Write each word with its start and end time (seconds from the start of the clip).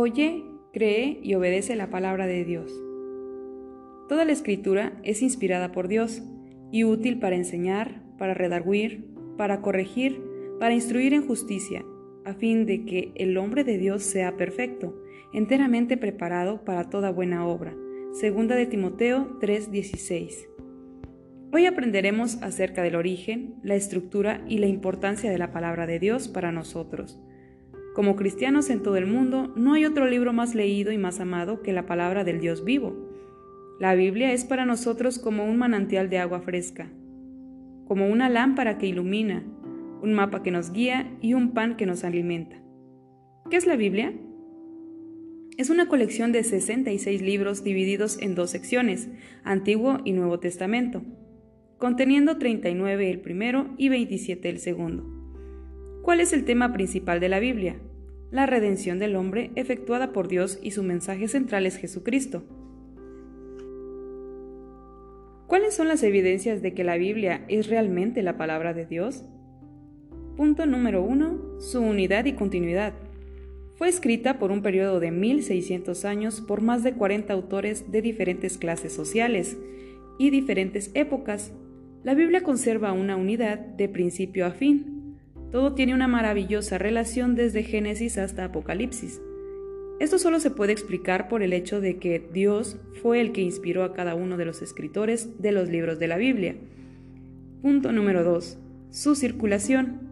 Oye, 0.00 0.44
cree 0.72 1.18
y 1.24 1.34
obedece 1.34 1.74
la 1.74 1.90
palabra 1.90 2.28
de 2.28 2.44
Dios. 2.44 2.72
Toda 4.08 4.24
la 4.24 4.30
escritura 4.30 4.92
es 5.02 5.22
inspirada 5.22 5.72
por 5.72 5.88
Dios 5.88 6.22
y 6.70 6.84
útil 6.84 7.18
para 7.18 7.34
enseñar, 7.34 8.00
para 8.16 8.32
redarguir, 8.32 9.08
para 9.36 9.60
corregir, 9.60 10.22
para 10.60 10.72
instruir 10.72 11.14
en 11.14 11.26
justicia, 11.26 11.84
a 12.24 12.34
fin 12.34 12.64
de 12.64 12.84
que 12.84 13.10
el 13.16 13.36
hombre 13.38 13.64
de 13.64 13.76
Dios 13.76 14.04
sea 14.04 14.36
perfecto, 14.36 15.02
enteramente 15.32 15.96
preparado 15.96 16.64
para 16.64 16.90
toda 16.90 17.10
buena 17.10 17.44
obra. 17.44 17.74
Segunda 18.12 18.54
de 18.54 18.66
Timoteo 18.66 19.36
3:16. 19.40 20.48
Hoy 21.52 21.66
aprenderemos 21.66 22.40
acerca 22.40 22.84
del 22.84 22.94
origen, 22.94 23.56
la 23.64 23.74
estructura 23.74 24.44
y 24.46 24.58
la 24.58 24.68
importancia 24.68 25.28
de 25.28 25.38
la 25.38 25.50
palabra 25.50 25.88
de 25.88 25.98
Dios 25.98 26.28
para 26.28 26.52
nosotros. 26.52 27.20
Como 27.94 28.16
cristianos 28.16 28.70
en 28.70 28.82
todo 28.82 28.96
el 28.96 29.06
mundo, 29.06 29.52
no 29.56 29.74
hay 29.74 29.84
otro 29.84 30.06
libro 30.06 30.32
más 30.32 30.54
leído 30.54 30.92
y 30.92 30.98
más 30.98 31.20
amado 31.20 31.62
que 31.62 31.72
la 31.72 31.86
palabra 31.86 32.24
del 32.24 32.40
Dios 32.40 32.64
vivo. 32.64 32.94
La 33.80 33.94
Biblia 33.94 34.32
es 34.32 34.44
para 34.44 34.66
nosotros 34.66 35.18
como 35.18 35.44
un 35.44 35.56
manantial 35.56 36.10
de 36.10 36.18
agua 36.18 36.40
fresca, 36.40 36.90
como 37.86 38.08
una 38.08 38.28
lámpara 38.28 38.78
que 38.78 38.86
ilumina, 38.86 39.44
un 40.02 40.14
mapa 40.14 40.42
que 40.42 40.50
nos 40.50 40.72
guía 40.72 41.16
y 41.20 41.34
un 41.34 41.54
pan 41.54 41.76
que 41.76 41.86
nos 41.86 42.04
alimenta. 42.04 42.56
¿Qué 43.50 43.56
es 43.56 43.66
la 43.66 43.76
Biblia? 43.76 44.12
Es 45.56 45.70
una 45.70 45.88
colección 45.88 46.30
de 46.30 46.44
66 46.44 47.20
libros 47.20 47.64
divididos 47.64 48.20
en 48.20 48.36
dos 48.36 48.50
secciones, 48.50 49.08
Antiguo 49.42 49.98
y 50.04 50.12
Nuevo 50.12 50.38
Testamento, 50.38 51.02
conteniendo 51.78 52.38
39 52.38 53.10
el 53.10 53.20
primero 53.20 53.74
y 53.76 53.88
27 53.88 54.48
el 54.48 54.58
segundo. 54.58 55.17
¿Cuál 56.02 56.20
es 56.20 56.32
el 56.32 56.44
tema 56.44 56.72
principal 56.72 57.20
de 57.20 57.28
la 57.28 57.40
Biblia? 57.40 57.76
la 58.30 58.46
redención 58.46 58.98
del 58.98 59.16
hombre 59.16 59.50
efectuada 59.54 60.12
por 60.12 60.28
Dios 60.28 60.58
y 60.62 60.72
su 60.72 60.82
mensaje 60.82 61.28
central 61.28 61.66
es 61.66 61.76
Jesucristo. 61.76 62.42
¿Cuáles 65.46 65.74
son 65.74 65.88
las 65.88 66.02
evidencias 66.02 66.60
de 66.60 66.74
que 66.74 66.84
la 66.84 66.98
Biblia 66.98 67.44
es 67.48 67.68
realmente 67.68 68.22
la 68.22 68.36
palabra 68.36 68.74
de 68.74 68.84
Dios? 68.84 69.24
Punto 70.36 70.66
número 70.66 71.02
1. 71.02 71.60
Su 71.60 71.80
unidad 71.80 72.26
y 72.26 72.34
continuidad. 72.34 72.92
Fue 73.76 73.88
escrita 73.88 74.38
por 74.38 74.50
un 74.50 74.60
periodo 74.60 75.00
de 75.00 75.10
1600 75.10 76.04
años 76.04 76.40
por 76.42 76.60
más 76.60 76.82
de 76.82 76.92
40 76.92 77.32
autores 77.32 77.90
de 77.90 78.02
diferentes 78.02 78.58
clases 78.58 78.92
sociales 78.92 79.56
y 80.18 80.30
diferentes 80.30 80.90
épocas. 80.94 81.52
La 82.04 82.14
Biblia 82.14 82.42
conserva 82.42 82.92
una 82.92 83.16
unidad 83.16 83.58
de 83.58 83.88
principio 83.88 84.44
a 84.46 84.50
fin, 84.50 84.97
todo 85.50 85.74
tiene 85.74 85.94
una 85.94 86.08
maravillosa 86.08 86.78
relación 86.78 87.34
desde 87.34 87.62
Génesis 87.62 88.18
hasta 88.18 88.44
Apocalipsis. 88.44 89.20
Esto 90.00 90.18
solo 90.18 90.38
se 90.38 90.50
puede 90.50 90.72
explicar 90.72 91.28
por 91.28 91.42
el 91.42 91.52
hecho 91.52 91.80
de 91.80 91.98
que 91.98 92.28
Dios 92.32 92.76
fue 93.02 93.20
el 93.20 93.32
que 93.32 93.40
inspiró 93.40 93.82
a 93.82 93.94
cada 93.94 94.14
uno 94.14 94.36
de 94.36 94.44
los 94.44 94.62
escritores 94.62 95.40
de 95.40 95.50
los 95.50 95.68
libros 95.68 95.98
de 95.98 96.06
la 96.06 96.16
Biblia. 96.16 96.54
Punto 97.62 97.90
número 97.90 98.22
2. 98.22 98.58
Su 98.90 99.14
circulación. 99.16 100.06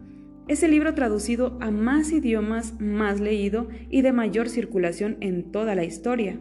Es 0.49 0.63
el 0.63 0.73
libro 0.73 0.95
traducido 0.95 1.57
a 1.61 1.71
más 1.71 2.11
idiomas, 2.13 2.81
más 2.81 3.21
leído 3.21 3.69
y 3.91 4.03
de 4.03 4.13
mayor 4.13 4.49
circulación 4.49 5.17
en 5.21 5.53
toda 5.53 5.75
la 5.75 5.85
historia. 5.85 6.41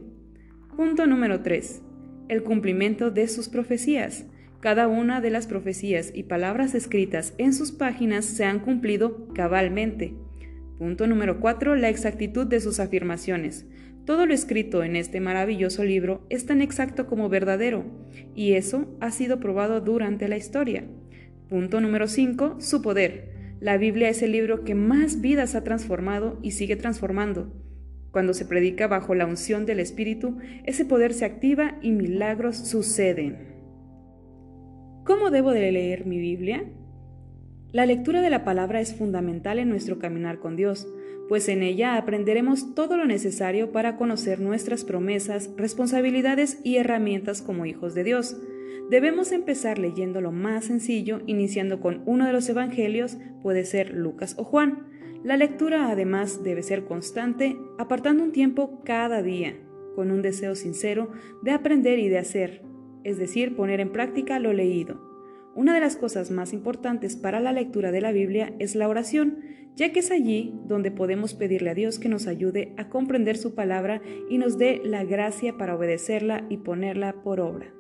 Punto 0.76 1.06
número 1.06 1.42
3. 1.42 1.82
El 2.30 2.44
cumplimiento 2.44 3.12
de 3.12 3.28
sus 3.28 3.50
profecías. 3.50 4.26
Cada 4.60 4.88
una 4.88 5.22
de 5.22 5.30
las 5.30 5.48
profecías 5.48 6.12
y 6.14 6.24
palabras 6.24 6.74
escritas 6.74 7.34
en 7.38 7.54
sus 7.54 7.72
páginas 7.72 8.26
se 8.26 8.46
han 8.46 8.60
cumplido 8.60 9.28
cabalmente. 9.34 10.14
Punto 10.78 11.08
número 11.08 11.40
4. 11.40 11.76
La 11.76 11.90
exactitud 11.90 12.48
de 12.48 12.60
sus 12.60 12.80
afirmaciones. 12.80 13.66
Todo 14.06 14.26
lo 14.26 14.34
escrito 14.34 14.84
en 14.84 14.96
este 14.96 15.20
maravilloso 15.20 15.84
libro 15.84 16.26
es 16.30 16.46
tan 16.46 16.62
exacto 16.62 17.08
como 17.08 17.30
verdadero, 17.30 17.86
y 18.36 18.54
eso 18.54 18.96
ha 19.00 19.12
sido 19.12 19.40
probado 19.40 19.82
durante 19.82 20.28
la 20.28 20.38
historia. 20.38 20.84
Punto 21.50 21.80
número 21.82 22.08
5. 22.08 22.58
Su 22.60 22.82
poder. 22.82 23.34
La 23.60 23.78
Biblia 23.78 24.10
es 24.10 24.22
el 24.22 24.32
libro 24.32 24.64
que 24.64 24.76
más 24.76 25.22
vidas 25.22 25.56
ha 25.56 25.64
transformado 25.64 26.40
y 26.44 26.52
sigue 26.52 26.76
transformando. 26.76 27.54
Cuando 28.12 28.34
se 28.34 28.46
predica 28.46 28.88
bajo 28.88 29.16
la 29.16 29.26
unción 29.26 29.66
del 29.66 29.80
Espíritu, 29.80 30.38
ese 30.66 30.86
poder 30.86 31.14
se 31.14 31.26
activa 31.26 31.78
y 31.82 31.92
milagros 31.92 32.58
suceden. 32.58 33.55
¿Cómo 35.06 35.30
debo 35.30 35.52
de 35.52 35.72
leer 35.72 36.08
mi 36.08 36.18
Biblia? 36.18 36.64
La 37.72 37.86
lectura 37.86 38.22
de 38.22 38.32
la 38.32 38.44
palabra 38.44 38.82
es 38.82 38.96
fundamental 38.96 39.60
en 39.60 39.70
nuestro 39.70 40.00
caminar 40.00 40.40
con 40.40 40.56
Dios, 40.56 40.88
pues 41.30 41.48
en 41.48 41.62
ella 41.62 41.98
aprenderemos 41.98 42.74
todo 42.74 42.98
lo 42.98 43.06
necesario 43.06 43.72
para 43.72 43.98
conocer 43.98 44.40
nuestras 44.40 44.84
promesas, 44.84 45.52
responsabilidades 45.58 46.60
y 46.64 46.78
herramientas 46.78 47.44
como 47.44 47.68
hijos 47.68 47.94
de 47.94 48.04
Dios. 48.04 48.36
Debemos 48.90 49.32
empezar 49.32 49.78
leyendo 49.78 50.22
lo 50.22 50.32
más 50.32 50.66
sencillo, 50.66 51.22
iniciando 51.28 51.80
con 51.82 52.02
uno 52.08 52.26
de 52.26 52.34
los 52.34 52.50
evangelios, 52.50 53.20
puede 53.44 53.64
ser 53.64 53.94
Lucas 53.94 54.34
o 54.40 54.44
Juan. 54.44 54.88
La 55.24 55.38
lectura 55.38 55.92
además 55.92 56.44
debe 56.44 56.64
ser 56.64 56.84
constante, 56.86 57.58
apartando 57.78 58.24
un 58.24 58.32
tiempo 58.32 58.82
cada 58.84 59.22
día, 59.22 59.54
con 59.94 60.10
un 60.10 60.24
deseo 60.24 60.56
sincero 60.56 61.12
de 61.44 61.52
aprender 61.52 62.00
y 62.00 62.10
de 62.10 62.18
hacer, 62.18 62.64
es 63.06 63.18
decir, 63.18 63.56
poner 63.56 63.80
en 63.80 63.92
práctica 63.92 64.40
lo 64.40 64.52
leído. 64.52 65.00
Una 65.56 65.74
de 65.74 65.80
las 65.80 65.96
cosas 65.96 66.32
más 66.32 66.52
importantes 66.52 67.16
para 67.16 67.40
la 67.40 67.54
lectura 67.54 67.92
de 67.92 68.02
la 68.02 68.12
Biblia 68.12 68.54
es 68.60 68.76
la 68.76 68.90
oración, 68.90 69.40
ya 69.76 69.94
que 69.94 70.00
es 70.00 70.12
allí 70.12 70.54
donde 70.66 70.92
podemos 70.92 71.34
pedirle 71.34 71.70
a 71.70 71.76
Dios 71.76 72.00
que 72.00 72.10
nos 72.10 72.28
ayude 72.28 72.74
a 72.78 72.90
comprender 72.90 73.38
su 73.38 73.56
palabra 73.56 74.02
y 74.30 74.38
nos 74.38 74.58
dé 74.58 74.82
la 74.84 75.06
gracia 75.06 75.56
para 75.58 75.76
obedecerla 75.76 76.46
y 76.50 76.58
ponerla 76.58 77.24
por 77.24 77.40
obra. 77.40 77.72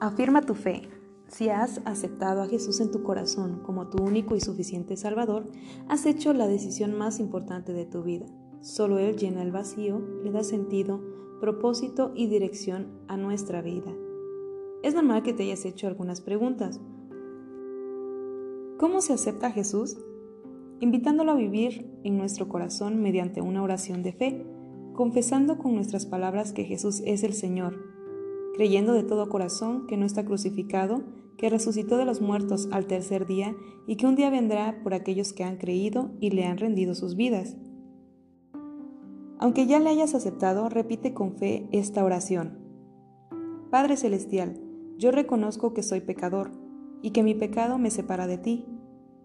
Afirma 0.00 0.42
tu 0.42 0.54
fe. 0.54 0.82
Si 1.36 1.48
has 1.48 1.80
aceptado 1.84 2.42
a 2.42 2.46
Jesús 2.46 2.78
en 2.78 2.92
tu 2.92 3.02
corazón 3.02 3.58
como 3.64 3.88
tu 3.88 4.00
único 4.04 4.36
y 4.36 4.40
suficiente 4.40 4.96
Salvador, 4.96 5.48
has 5.88 6.06
hecho 6.06 6.32
la 6.32 6.46
decisión 6.46 6.96
más 6.96 7.18
importante 7.18 7.72
de 7.72 7.86
tu 7.86 8.04
vida. 8.04 8.26
Solo 8.60 9.00
Él 9.00 9.16
llena 9.16 9.42
el 9.42 9.50
vacío, 9.50 10.00
le 10.22 10.30
da 10.30 10.44
sentido, 10.44 11.00
propósito 11.40 12.12
y 12.14 12.28
dirección 12.28 12.86
a 13.08 13.16
nuestra 13.16 13.62
vida. 13.62 13.92
Es 14.84 14.94
normal 14.94 15.24
que 15.24 15.32
te 15.32 15.42
hayas 15.42 15.64
hecho 15.64 15.88
algunas 15.88 16.20
preguntas. 16.20 16.80
¿Cómo 18.78 19.00
se 19.00 19.12
acepta 19.12 19.48
a 19.48 19.52
Jesús? 19.52 19.96
Invitándolo 20.78 21.32
a 21.32 21.36
vivir 21.36 21.98
en 22.04 22.16
nuestro 22.16 22.48
corazón 22.48 23.02
mediante 23.02 23.40
una 23.40 23.60
oración 23.60 24.04
de 24.04 24.12
fe, 24.12 24.46
confesando 24.92 25.58
con 25.58 25.74
nuestras 25.74 26.06
palabras 26.06 26.52
que 26.52 26.62
Jesús 26.62 27.02
es 27.04 27.24
el 27.24 27.32
Señor, 27.32 27.76
creyendo 28.54 28.92
de 28.92 29.02
todo 29.02 29.28
corazón 29.28 29.88
que 29.88 29.96
no 29.96 30.06
está 30.06 30.24
crucificado, 30.24 31.02
que 31.36 31.50
resucitó 31.50 31.96
de 31.96 32.04
los 32.04 32.20
muertos 32.20 32.68
al 32.72 32.86
tercer 32.86 33.26
día 33.26 33.54
y 33.86 33.96
que 33.96 34.06
un 34.06 34.16
día 34.16 34.30
vendrá 34.30 34.80
por 34.82 34.94
aquellos 34.94 35.32
que 35.32 35.44
han 35.44 35.56
creído 35.56 36.10
y 36.20 36.30
le 36.30 36.44
han 36.44 36.58
rendido 36.58 36.94
sus 36.94 37.16
vidas. 37.16 37.56
Aunque 39.38 39.66
ya 39.66 39.78
le 39.80 39.90
hayas 39.90 40.14
aceptado, 40.14 40.68
repite 40.68 41.12
con 41.12 41.36
fe 41.36 41.68
esta 41.72 42.04
oración. 42.04 42.58
Padre 43.70 43.96
Celestial, 43.96 44.60
yo 44.96 45.10
reconozco 45.10 45.74
que 45.74 45.82
soy 45.82 46.00
pecador 46.00 46.52
y 47.02 47.10
que 47.10 47.22
mi 47.22 47.34
pecado 47.34 47.76
me 47.76 47.90
separa 47.90 48.26
de 48.26 48.38
ti. 48.38 48.66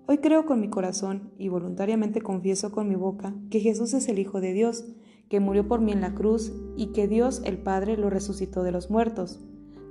Hoy 0.07 0.17
creo 0.17 0.45
con 0.45 0.59
mi 0.59 0.69
corazón 0.69 1.31
y 1.37 1.49
voluntariamente 1.49 2.21
confieso 2.21 2.71
con 2.71 2.89
mi 2.89 2.95
boca 2.95 3.35
que 3.51 3.59
Jesús 3.59 3.93
es 3.93 4.09
el 4.09 4.17
Hijo 4.17 4.41
de 4.41 4.53
Dios, 4.53 4.85
que 5.29 5.39
murió 5.39 5.67
por 5.67 5.79
mí 5.81 5.91
en 5.91 6.01
la 6.01 6.15
cruz 6.15 6.51
y 6.75 6.87
que 6.87 7.07
Dios 7.07 7.41
el 7.45 7.59
Padre 7.59 7.95
lo 7.95 8.09
resucitó 8.09 8.63
de 8.63 8.71
los 8.71 8.89
muertos. 8.89 9.39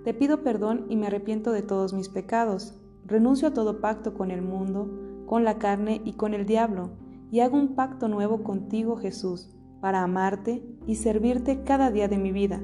Te 0.08 0.14
pido 0.14 0.43
perdón 0.43 0.87
y 0.88 0.96
me 0.96 1.08
arrepiento 1.08 1.52
de 1.52 1.60
todos 1.60 1.93
mis 1.93 2.08
pecados. 2.08 2.72
Renuncio 3.05 3.49
a 3.49 3.52
todo 3.52 3.82
pacto 3.82 4.14
con 4.14 4.31
el 4.31 4.40
mundo, 4.40 4.88
con 5.26 5.44
la 5.44 5.58
carne 5.58 6.00
y 6.02 6.14
con 6.14 6.32
el 6.32 6.46
diablo, 6.46 6.93
y 7.31 7.40
hago 7.40 7.58
un 7.58 7.75
pacto 7.75 8.08
nuevo 8.08 8.43
contigo, 8.43 8.96
Jesús, 8.96 9.55
para 9.82 10.02
amarte 10.02 10.64
y 10.87 10.94
servirte 10.94 11.62
cada 11.62 11.90
día 11.90 12.08
de 12.08 12.16
mi 12.16 12.32
vida. 12.32 12.58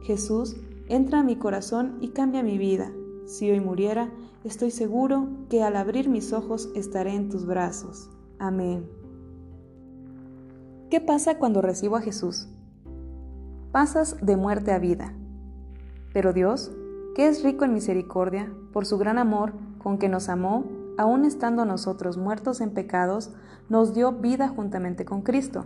Jesús, 0.00 0.56
entra 0.88 1.20
a 1.20 1.24
mi 1.24 1.36
corazón 1.36 1.98
y 2.00 2.08
cambia 2.12 2.42
mi 2.42 2.56
vida. 2.56 2.90
Si 3.26 3.50
hoy 3.50 3.60
muriera, 3.60 4.10
estoy 4.42 4.70
seguro 4.70 5.28
que 5.50 5.62
al 5.62 5.76
abrir 5.76 6.08
mis 6.08 6.32
ojos 6.32 6.70
estaré 6.74 7.14
en 7.14 7.28
tus 7.28 7.44
brazos. 7.44 8.08
Amén. 8.38 8.88
¿Qué 10.88 11.02
pasa 11.02 11.36
cuando 11.36 11.60
recibo 11.60 11.96
a 11.96 12.00
Jesús? 12.00 12.48
Pasas 13.72 14.16
de 14.24 14.38
muerte 14.38 14.72
a 14.72 14.78
vida. 14.78 15.14
Pero 16.14 16.32
Dios, 16.32 16.72
que 17.18 17.26
es 17.26 17.42
rico 17.42 17.64
en 17.64 17.74
misericordia, 17.74 18.48
por 18.72 18.86
su 18.86 18.96
gran 18.96 19.18
amor 19.18 19.52
con 19.82 19.98
que 19.98 20.08
nos 20.08 20.28
amó, 20.28 20.66
aun 20.96 21.24
estando 21.24 21.64
nosotros 21.64 22.16
muertos 22.16 22.60
en 22.60 22.70
pecados, 22.70 23.32
nos 23.68 23.92
dio 23.92 24.12
vida 24.12 24.46
juntamente 24.46 25.04
con 25.04 25.22
Cristo. 25.22 25.64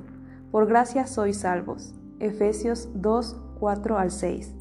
Por 0.50 0.66
gracia 0.66 1.06
sois 1.06 1.36
salvos. 1.36 1.92
Efesios 2.20 2.88
2, 2.94 3.36
4 3.60 3.98
al 3.98 4.10
6. 4.10 4.54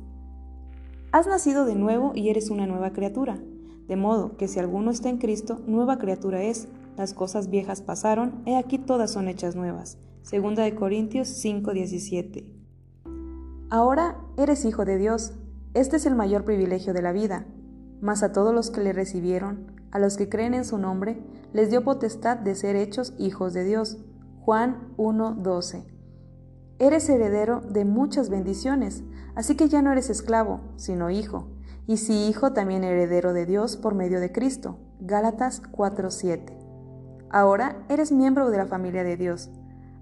Has 1.14 1.28
nacido 1.28 1.64
de 1.64 1.76
nuevo 1.76 2.12
y 2.14 2.28
eres 2.28 2.50
una 2.50 2.68
nueva 2.68 2.92
criatura, 2.92 3.40
de 3.88 3.96
modo 3.96 4.36
que 4.36 4.50
si 4.50 4.60
alguno 4.60 4.92
está 4.92 5.08
en 5.08 5.18
Cristo, 5.18 5.62
nueva 5.68 5.98
criatura 5.98 6.44
es. 6.44 6.68
Las 6.98 7.14
cosas 7.14 7.50
viejas 7.50 7.82
pasaron, 7.82 8.42
he 8.46 8.58
aquí 8.58 8.78
todas 8.78 9.12
son 9.12 9.30
hechas 9.30 9.56
nuevas. 9.56 9.98
Segunda 10.24 10.64
de 10.64 10.76
Corintios 10.76 11.30
5:17. 11.30 12.46
Ahora 13.70 14.18
eres 14.36 14.66
hijo 14.66 14.84
de 14.84 14.98
Dios. 14.98 15.36
Este 15.74 15.96
es 15.96 16.06
el 16.06 16.16
mayor 16.16 16.44
privilegio 16.44 16.94
de 16.94 17.02
la 17.02 17.14
vida. 17.14 17.46
Mas 18.02 18.24
a 18.24 18.34
todos 18.34 18.54
los 18.54 18.72
que 18.72 18.82
le 18.82 18.92
recibieron, 18.92 19.72
a 19.92 20.00
los 20.00 20.18
que 20.18 20.28
creen 20.28 20.54
en 20.54 20.66
su 20.66 20.78
nombre, 20.78 21.24
les 21.54 21.70
dio 21.70 21.86
potestad 21.86 22.38
de 22.38 22.56
ser 22.56 22.76
hechos 22.76 23.14
hijos 23.18 23.54
de 23.54 23.64
Dios. 23.64 23.98
Juan 24.42 24.94
1:12. 24.98 25.86
Eres 26.78 27.08
heredero 27.08 27.62
de 27.62 27.86
muchas 27.86 28.30
bendiciones, 28.30 29.04
así 29.34 29.56
que 29.56 29.70
ya 29.70 29.82
no 29.82 29.94
eres 29.94 30.10
esclavo, 30.10 30.60
sino 30.76 31.10
hijo, 31.10 31.48
y 31.88 31.98
si 31.98 32.28
hijo 32.28 32.52
también 32.52 32.84
heredero 32.84 33.32
de 33.32 33.46
Dios 33.46 33.78
por 33.78 33.96
medio 33.96 34.20
de 34.20 34.34
Cristo. 34.34 34.78
Gálatas 35.00 35.62
4:7. 35.72 36.58
Ahora 37.30 37.86
eres 37.88 38.12
miembro 38.12 38.50
de 38.50 38.58
la 38.58 38.66
familia 38.66 39.06
de 39.06 39.16
Dios 39.16 39.50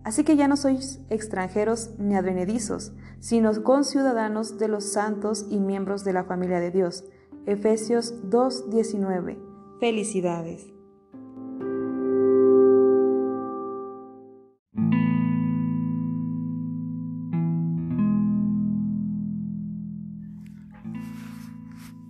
Así 0.03 0.23
que 0.23 0.35
ya 0.35 0.47
no 0.47 0.55
sois 0.55 1.01
extranjeros 1.09 1.91
ni 1.97 2.15
advenedizos, 2.15 2.93
sino 3.19 3.63
conciudadanos 3.63 4.57
de 4.57 4.67
los 4.67 4.85
santos 4.91 5.45
y 5.49 5.59
miembros 5.59 6.03
de 6.03 6.13
la 6.13 6.23
familia 6.23 6.59
de 6.59 6.71
Dios. 6.71 7.03
Efesios 7.45 8.13
2:19. 8.29 9.37
Felicidades. 9.79 10.73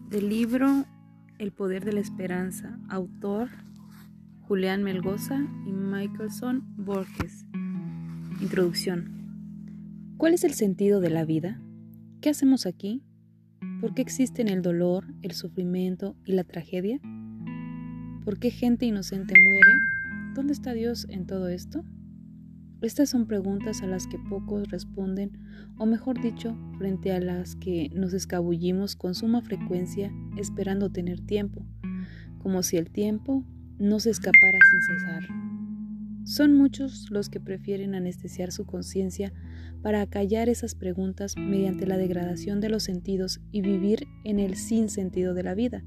Del 0.10 0.30
libro 0.30 0.86
El 1.38 1.52
poder 1.52 1.86
de 1.86 1.94
la 1.94 2.00
esperanza, 2.00 2.80
autor 2.90 3.50
Julián 4.48 4.84
Melgoza 4.84 5.38
y 5.66 5.72
Michaelson 5.72 6.64
Borges. 6.76 7.46
Introducción. 8.42 10.16
¿Cuál 10.16 10.34
es 10.34 10.46
el 10.46 10.54
sentido 10.54 11.02
de 11.02 11.10
la 11.10 11.26
vida? 11.26 11.62
¿Qué 12.22 12.30
hacemos 12.30 12.66
aquí? 12.66 13.04
¿Por 13.82 13.94
qué 13.94 14.02
existen 14.02 14.48
el 14.48 14.62
dolor, 14.62 15.06
el 15.24 15.34
sufrimiento 15.34 16.16
y 16.24 16.32
la 16.32 16.46
tragedia? 16.46 17.02
¿Por 18.24 18.40
qué 18.40 18.50
gente 18.50 18.86
inocente 18.86 19.34
muere? 19.38 19.74
¿Dónde 20.36 20.54
está 20.54 20.72
Dios 20.72 21.06
en 21.10 21.26
todo 21.26 21.50
esto? 21.50 21.84
Estas 22.82 23.10
son 23.10 23.28
preguntas 23.28 23.82
a 23.82 23.88
las 23.88 24.08
que 24.08 24.18
pocos 24.30 24.70
responden, 24.70 25.38
o 25.78 25.86
mejor 25.86 26.22
dicho, 26.22 26.58
frente 26.78 27.12
a 27.12 27.20
las 27.20 27.58
que 27.58 27.90
nos 27.94 28.14
escabullimos 28.14 28.96
con 28.96 29.16
suma 29.16 29.42
frecuencia 29.42 30.14
esperando 30.38 30.90
tener 30.90 31.20
tiempo, 31.20 31.66
como 32.38 32.64
si 32.64 32.78
el 32.78 32.90
tiempo 32.90 33.44
no 33.80 34.00
se 34.00 34.12
escapara 34.12 34.60
sin 34.72 34.82
cesar. 34.82 35.49
Son 36.24 36.54
muchos 36.54 37.10
los 37.10 37.30
que 37.30 37.40
prefieren 37.40 37.96
anestesiar 37.96 38.52
su 38.52 38.66
conciencia 38.66 39.34
para 39.82 40.02
acallar 40.02 40.50
esas 40.50 40.76
preguntas 40.76 41.36
mediante 41.38 41.88
la 41.88 41.98
degradación 41.98 42.60
de 42.60 42.70
los 42.70 42.84
sentidos 42.84 43.40
y 43.52 43.62
vivir 43.62 44.08
en 44.24 44.40
el 44.40 44.56
sin 44.56 44.90
sentido 44.90 45.34
de 45.34 45.44
la 45.44 45.56
vida. 45.56 45.84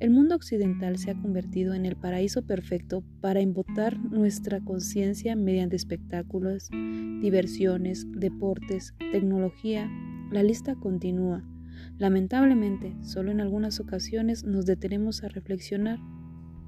El 0.00 0.10
mundo 0.10 0.34
occidental 0.34 0.96
se 0.96 1.10
ha 1.10 1.20
convertido 1.20 1.74
en 1.74 1.84
el 1.84 1.94
paraíso 1.94 2.46
perfecto 2.46 3.04
para 3.20 3.40
embotar 3.40 3.98
nuestra 3.98 4.60
conciencia 4.60 5.36
mediante 5.36 5.76
espectáculos, 5.76 6.70
diversiones, 7.20 8.06
deportes, 8.10 8.94
tecnología. 9.12 9.90
La 10.32 10.42
lista 10.42 10.74
continúa. 10.74 11.44
Lamentablemente, 11.98 12.96
solo 13.02 13.30
en 13.30 13.42
algunas 13.42 13.78
ocasiones 13.78 14.42
nos 14.44 14.64
detenemos 14.64 15.22
a 15.22 15.28
reflexionar, 15.28 15.98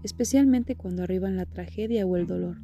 especialmente 0.03 0.77
cuando 0.77 1.03
arriban 1.03 1.37
la 1.37 1.47
tragedia 1.47 2.07
o 2.07 2.17
el 2.17 2.27
dolor 2.27 2.59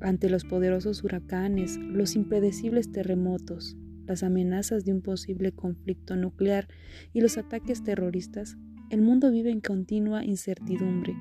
ante 0.00 0.28
los 0.28 0.44
poderosos 0.44 1.02
huracanes, 1.04 1.78
los 1.78 2.16
impredecibles 2.16 2.92
terremotos, 2.92 3.76
las 4.06 4.22
amenazas 4.22 4.84
de 4.84 4.92
un 4.92 5.02
posible 5.02 5.52
conflicto 5.52 6.16
nuclear 6.16 6.68
y 7.12 7.20
los 7.20 7.38
ataques 7.38 7.82
terroristas, 7.82 8.56
el 8.90 9.02
mundo 9.02 9.30
vive 9.30 9.50
en 9.50 9.60
continua 9.60 10.24
incertidumbre 10.24 11.16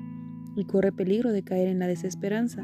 y 0.56 0.66
corre 0.66 0.92
peligro 0.92 1.32
de 1.32 1.44
caer 1.44 1.68
en 1.68 1.80
la 1.80 1.88
desesperanza. 1.88 2.64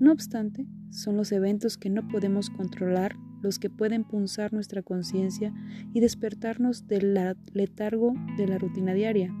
No 0.00 0.12
obstante, 0.12 0.66
son 0.90 1.16
los 1.16 1.30
eventos 1.32 1.76
que 1.76 1.90
no 1.90 2.08
podemos 2.08 2.50
controlar 2.50 3.16
los 3.40 3.58
que 3.58 3.70
pueden 3.70 4.02
punzar 4.02 4.52
nuestra 4.52 4.82
conciencia 4.82 5.54
y 5.92 6.00
despertarnos 6.00 6.88
del 6.88 7.16
letargo 7.52 8.14
de 8.36 8.48
la 8.48 8.58
rutina 8.58 8.94
diaria. 8.94 9.32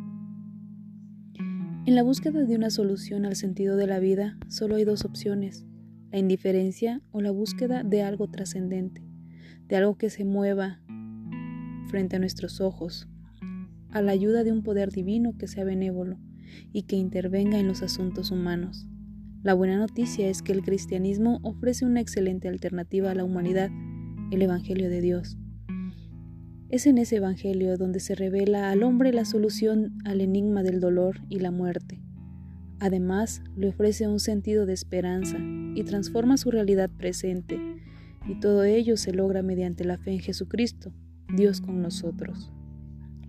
En 1.88 1.94
la 1.94 2.02
búsqueda 2.02 2.44
de 2.44 2.54
una 2.54 2.68
solución 2.68 3.24
al 3.24 3.34
sentido 3.34 3.74
de 3.74 3.86
la 3.86 3.98
vida, 3.98 4.36
solo 4.46 4.76
hay 4.76 4.84
dos 4.84 5.06
opciones, 5.06 5.64
la 6.12 6.18
indiferencia 6.18 7.00
o 7.12 7.22
la 7.22 7.30
búsqueda 7.30 7.82
de 7.82 8.02
algo 8.02 8.28
trascendente, 8.28 9.02
de 9.68 9.76
algo 9.76 9.96
que 9.96 10.10
se 10.10 10.26
mueva 10.26 10.82
frente 11.88 12.16
a 12.16 12.18
nuestros 12.18 12.60
ojos, 12.60 13.08
a 13.90 14.02
la 14.02 14.12
ayuda 14.12 14.44
de 14.44 14.52
un 14.52 14.62
poder 14.62 14.90
divino 14.92 15.38
que 15.38 15.48
sea 15.48 15.64
benévolo 15.64 16.18
y 16.74 16.82
que 16.82 16.96
intervenga 16.96 17.58
en 17.58 17.68
los 17.68 17.80
asuntos 17.80 18.30
humanos. 18.30 18.86
La 19.42 19.54
buena 19.54 19.78
noticia 19.78 20.28
es 20.28 20.42
que 20.42 20.52
el 20.52 20.60
cristianismo 20.60 21.40
ofrece 21.42 21.86
una 21.86 22.02
excelente 22.02 22.48
alternativa 22.48 23.12
a 23.12 23.14
la 23.14 23.24
humanidad, 23.24 23.70
el 24.30 24.42
Evangelio 24.42 24.90
de 24.90 25.00
Dios. 25.00 25.38
Es 26.70 26.86
en 26.86 26.98
ese 26.98 27.16
Evangelio 27.16 27.78
donde 27.78 27.98
se 27.98 28.14
revela 28.14 28.70
al 28.70 28.82
hombre 28.82 29.10
la 29.14 29.24
solución 29.24 29.98
al 30.04 30.20
enigma 30.20 30.62
del 30.62 30.80
dolor 30.80 31.22
y 31.30 31.38
la 31.38 31.50
muerte. 31.50 32.02
Además, 32.78 33.42
le 33.56 33.68
ofrece 33.68 34.06
un 34.06 34.20
sentido 34.20 34.66
de 34.66 34.74
esperanza 34.74 35.38
y 35.74 35.82
transforma 35.84 36.36
su 36.36 36.50
realidad 36.50 36.90
presente, 36.90 37.58
y 38.28 38.38
todo 38.38 38.64
ello 38.64 38.98
se 38.98 39.12
logra 39.12 39.42
mediante 39.42 39.84
la 39.84 39.96
fe 39.96 40.12
en 40.12 40.20
Jesucristo, 40.20 40.92
Dios 41.34 41.62
con 41.62 41.80
nosotros. 41.80 42.52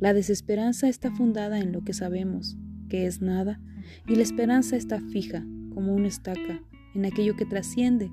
La 0.01 0.13
desesperanza 0.13 0.89
está 0.89 1.09
fundada 1.15 1.61
en 1.61 1.71
lo 1.71 1.85
que 1.85 1.93
sabemos, 1.93 2.57
que 2.89 3.05
es 3.05 3.21
nada, 3.21 3.61
y 4.05 4.15
la 4.15 4.23
esperanza 4.23 4.75
está 4.75 4.99
fija, 4.99 5.45
como 5.73 5.93
una 5.93 6.09
estaca, 6.09 6.61
en 6.93 7.05
aquello 7.05 7.37
que 7.37 7.45
trasciende, 7.45 8.11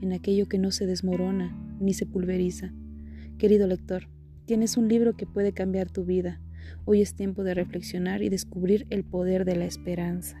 en 0.00 0.12
aquello 0.12 0.48
que 0.48 0.58
no 0.58 0.72
se 0.72 0.86
desmorona 0.86 1.56
ni 1.78 1.94
se 1.94 2.06
pulveriza. 2.06 2.72
Querido 3.38 3.68
lector, 3.68 4.08
tienes 4.44 4.76
un 4.76 4.88
libro 4.88 5.16
que 5.16 5.26
puede 5.26 5.52
cambiar 5.52 5.90
tu 5.90 6.04
vida. 6.04 6.40
Hoy 6.84 7.02
es 7.02 7.14
tiempo 7.14 7.44
de 7.44 7.54
reflexionar 7.54 8.22
y 8.22 8.28
descubrir 8.28 8.86
el 8.90 9.04
poder 9.04 9.44
de 9.44 9.56
la 9.56 9.64
esperanza. 9.64 10.40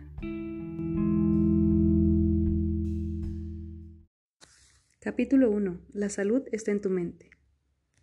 Capítulo 5.00 5.50
1. 5.50 5.80
La 5.92 6.08
salud 6.08 6.42
está 6.52 6.70
en 6.70 6.80
tu 6.80 6.90
mente. 6.90 7.30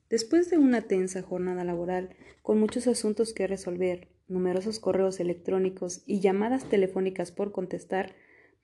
Después 0.10 0.50
de 0.50 0.58
una 0.58 0.82
tensa 0.82 1.22
jornada 1.22 1.64
laboral, 1.64 2.16
con 2.42 2.60
muchos 2.60 2.88
asuntos 2.88 3.34
que 3.34 3.48
resolver, 3.48 4.10
numerosos 4.28 4.80
correos 4.80 5.20
electrónicos 5.20 6.04
y 6.06 6.20
llamadas 6.20 6.66
telefónicas 6.66 7.32
por 7.32 7.52
contestar, 7.52 8.16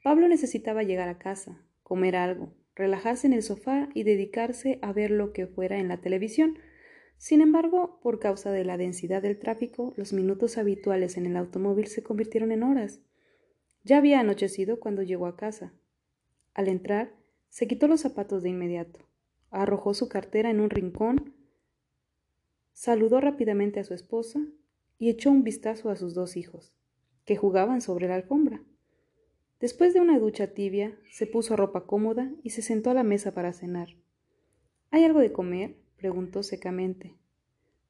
Pablo 0.04 0.28
necesitaba 0.28 0.84
llegar 0.84 1.10
a 1.10 1.18
casa, 1.18 1.66
comer 1.84 2.16
algo, 2.16 2.54
relajarse 2.76 3.28
en 3.28 3.34
el 3.34 3.44
sofá 3.44 3.90
y 3.94 4.04
dedicarse 4.04 4.78
a 4.82 4.94
ver 4.94 5.10
lo 5.10 5.34
que 5.34 5.48
fuera 5.48 5.80
en 5.80 5.88
la 5.88 6.00
televisión. 6.00 6.60
Sin 7.18 7.42
embargo, 7.42 8.00
por 8.02 8.20
causa 8.20 8.52
de 8.52 8.64
la 8.64 8.78
densidad 8.78 9.22
del 9.22 9.40
tráfico, 9.40 9.94
los 9.98 10.14
minutos 10.14 10.58
habituales 10.58 11.18
en 11.18 11.26
el 11.26 11.36
automóvil 11.36 11.88
se 11.88 12.04
convirtieron 12.04 12.52
en 12.52 12.64
horas. 12.64 13.02
Ya 13.84 13.98
había 13.98 14.20
anochecido 14.20 14.80
cuando 14.80 15.02
llegó 15.02 15.26
a 15.26 15.36
casa. 15.36 15.74
Al 16.54 16.68
entrar, 16.68 17.16
se 17.50 17.68
quitó 17.68 17.88
los 17.88 18.02
zapatos 18.02 18.44
de 18.44 18.50
inmediato, 18.50 19.00
arrojó 19.50 19.94
su 19.94 20.10
cartera 20.10 20.50
en 20.50 20.60
un 20.60 20.70
rincón, 20.70 21.34
saludó 22.74 23.20
rápidamente 23.20 23.80
a 23.80 23.84
su 23.84 23.94
esposa 23.94 24.40
y 25.00 25.10
echó 25.10 25.32
un 25.32 25.44
vistazo 25.44 25.90
a 25.90 25.96
sus 25.96 26.14
dos 26.14 26.38
hijos, 26.38 26.74
que 27.26 27.36
jugaban 27.36 27.82
sobre 27.82 28.08
la 28.08 28.16
alfombra. 28.16 28.64
Después 29.60 29.94
de 29.94 30.02
una 30.02 30.20
ducha 30.20 30.54
tibia, 30.54 31.00
se 31.10 31.26
puso 31.26 31.56
ropa 31.56 31.88
cómoda 31.88 32.32
y 32.44 32.52
se 32.52 32.62
sentó 32.62 32.92
a 32.92 32.94
la 32.94 33.04
mesa 33.04 33.34
para 33.34 33.54
cenar. 33.54 33.90
¿Hay 34.92 35.04
algo 35.04 35.20
de 35.20 35.32
comer? 35.32 35.78
Preguntó 35.98 36.44
secamente. 36.44 37.16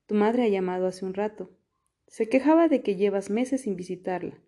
Tu 0.05 0.15
madre 0.15 0.43
ha 0.43 0.47
llamado 0.47 0.87
hace 0.87 1.05
un 1.05 1.13
rato. 1.13 1.51
Se 2.07 2.29
quejaba 2.29 2.67
de 2.67 2.81
que 2.81 2.95
llevas 2.95 3.29
meses 3.29 3.61
sin 3.61 3.75
visitarla. 3.75 4.39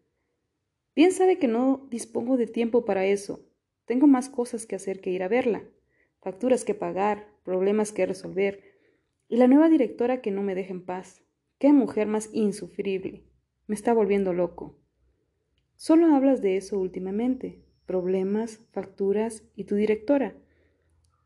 Bien 0.95 1.11
sabe 1.11 1.37
que 1.37 1.47
no 1.47 1.87
dispongo 1.91 2.37
de 2.37 2.47
tiempo 2.47 2.85
para 2.85 3.05
eso, 3.05 3.45
tengo 3.89 4.05
más 4.05 4.29
cosas 4.29 4.67
que 4.67 4.75
hacer 4.75 5.01
que 5.01 5.09
ir 5.09 5.23
a 5.23 5.27
verla, 5.27 5.63
facturas 6.21 6.63
que 6.63 6.75
pagar, 6.75 7.27
problemas 7.43 7.91
que 7.91 8.05
resolver, 8.05 8.61
y 9.27 9.37
la 9.37 9.47
nueva 9.47 9.67
directora 9.67 10.21
que 10.21 10.29
no 10.29 10.43
me 10.43 10.53
deja 10.53 10.73
en 10.73 10.85
paz. 10.85 11.23
Qué 11.57 11.73
mujer 11.73 12.05
más 12.05 12.29
insufrible. 12.31 13.23
Me 13.65 13.73
está 13.73 13.91
volviendo 13.91 14.31
loco. 14.31 14.77
Solo 15.75 16.15
hablas 16.15 16.43
de 16.43 16.57
eso 16.57 16.77
últimamente. 16.77 17.63
Problemas, 17.87 18.59
facturas 18.73 19.41
y 19.55 19.63
tu 19.63 19.73
directora. 19.73 20.35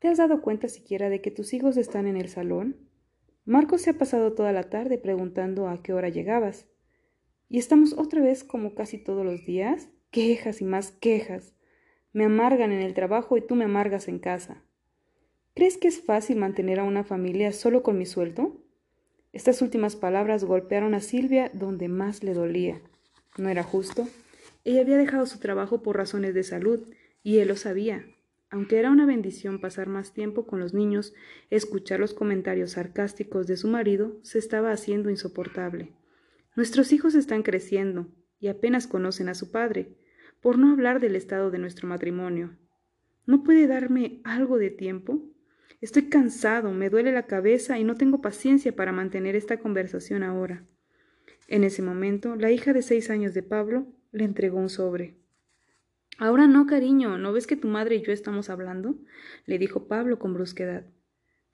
¿Te 0.03 0.09
has 0.09 0.17
dado 0.17 0.41
cuenta 0.41 0.67
siquiera 0.67 1.09
de 1.09 1.21
que 1.21 1.31
tus 1.31 1.53
hijos 1.53 1.77
están 1.77 2.07
en 2.07 2.17
el 2.17 2.27
salón? 2.27 2.75
Marcos 3.45 3.83
se 3.83 3.91
ha 3.91 3.97
pasado 3.97 4.33
toda 4.33 4.51
la 4.51 4.63
tarde 4.63 4.97
preguntando 4.97 5.69
a 5.69 5.81
qué 5.81 5.93
hora 5.93 6.09
llegabas. 6.09 6.67
¿Y 7.47 7.57
estamos 7.57 7.93
otra 7.93 8.21
vez 8.21 8.43
como 8.43 8.75
casi 8.75 8.97
todos 8.97 9.25
los 9.25 9.45
días? 9.45 9.87
Quejas 10.11 10.59
y 10.59 10.65
más 10.65 10.91
quejas. 10.91 11.55
Me 12.11 12.25
amargan 12.25 12.73
en 12.73 12.81
el 12.81 12.93
trabajo 12.93 13.37
y 13.37 13.47
tú 13.47 13.55
me 13.55 13.63
amargas 13.63 14.09
en 14.09 14.19
casa. 14.19 14.61
¿Crees 15.55 15.77
que 15.77 15.87
es 15.87 16.01
fácil 16.01 16.35
mantener 16.35 16.81
a 16.81 16.83
una 16.83 17.05
familia 17.05 17.53
solo 17.53 17.81
con 17.81 17.97
mi 17.97 18.05
sueldo? 18.05 18.61
Estas 19.31 19.61
últimas 19.61 19.95
palabras 19.95 20.43
golpearon 20.43 20.95
a 20.95 20.99
Silvia 20.99 21.49
donde 21.53 21.87
más 21.87 22.25
le 22.25 22.33
dolía. 22.33 22.81
No 23.37 23.47
era 23.47 23.63
justo. 23.63 24.09
Ella 24.65 24.81
había 24.81 24.97
dejado 24.97 25.25
su 25.27 25.39
trabajo 25.39 25.81
por 25.81 25.95
razones 25.95 26.33
de 26.33 26.43
salud, 26.43 26.89
y 27.23 27.37
él 27.37 27.47
lo 27.47 27.55
sabía. 27.55 28.12
Aunque 28.53 28.77
era 28.77 28.91
una 28.91 29.07
bendición 29.07 29.59
pasar 29.59 29.87
más 29.87 30.13
tiempo 30.13 30.45
con 30.45 30.59
los 30.59 30.75
niños, 30.75 31.15
escuchar 31.49 31.99
los 31.99 32.13
comentarios 32.13 32.73
sarcásticos 32.73 33.47
de 33.47 33.57
su 33.57 33.67
marido 33.67 34.19
se 34.21 34.37
estaba 34.37 34.71
haciendo 34.71 35.09
insoportable. 35.09 35.91
Nuestros 36.55 36.93
hijos 36.93 37.15
están 37.15 37.41
creciendo 37.41 38.13
y 38.39 38.49
apenas 38.49 38.85
conocen 38.85 39.27
a 39.27 39.33
su 39.33 39.49
padre, 39.49 39.97
por 40.39 40.59
no 40.59 40.71
hablar 40.71 40.99
del 40.99 41.15
estado 41.15 41.49
de 41.49 41.57
nuestro 41.57 41.87
matrimonio. 41.87 42.55
¿No 43.25 43.41
puede 43.41 43.65
darme 43.65 44.21
algo 44.23 44.59
de 44.59 44.69
tiempo? 44.69 45.23
Estoy 45.81 46.09
cansado, 46.09 46.73
me 46.73 46.91
duele 46.91 47.11
la 47.11 47.25
cabeza 47.25 47.79
y 47.79 47.83
no 47.83 47.95
tengo 47.95 48.21
paciencia 48.21 48.75
para 48.75 48.91
mantener 48.91 49.35
esta 49.35 49.57
conversación 49.57 50.21
ahora. 50.21 50.63
En 51.47 51.63
ese 51.63 51.81
momento, 51.81 52.35
la 52.35 52.51
hija 52.51 52.71
de 52.71 52.83
seis 52.83 53.09
años 53.09 53.33
de 53.33 53.41
Pablo 53.41 53.87
le 54.11 54.25
entregó 54.25 54.59
un 54.59 54.69
sobre. 54.69 55.22
Ahora 56.17 56.47
no, 56.47 56.65
cariño, 56.67 57.17
¿no 57.17 57.33
ves 57.33 57.47
que 57.47 57.55
tu 57.55 57.67
madre 57.67 57.95
y 57.95 58.03
yo 58.03 58.11
estamos 58.11 58.49
hablando? 58.49 58.95
le 59.45 59.57
dijo 59.57 59.87
Pablo 59.87 60.19
con 60.19 60.33
brusquedad. 60.33 60.85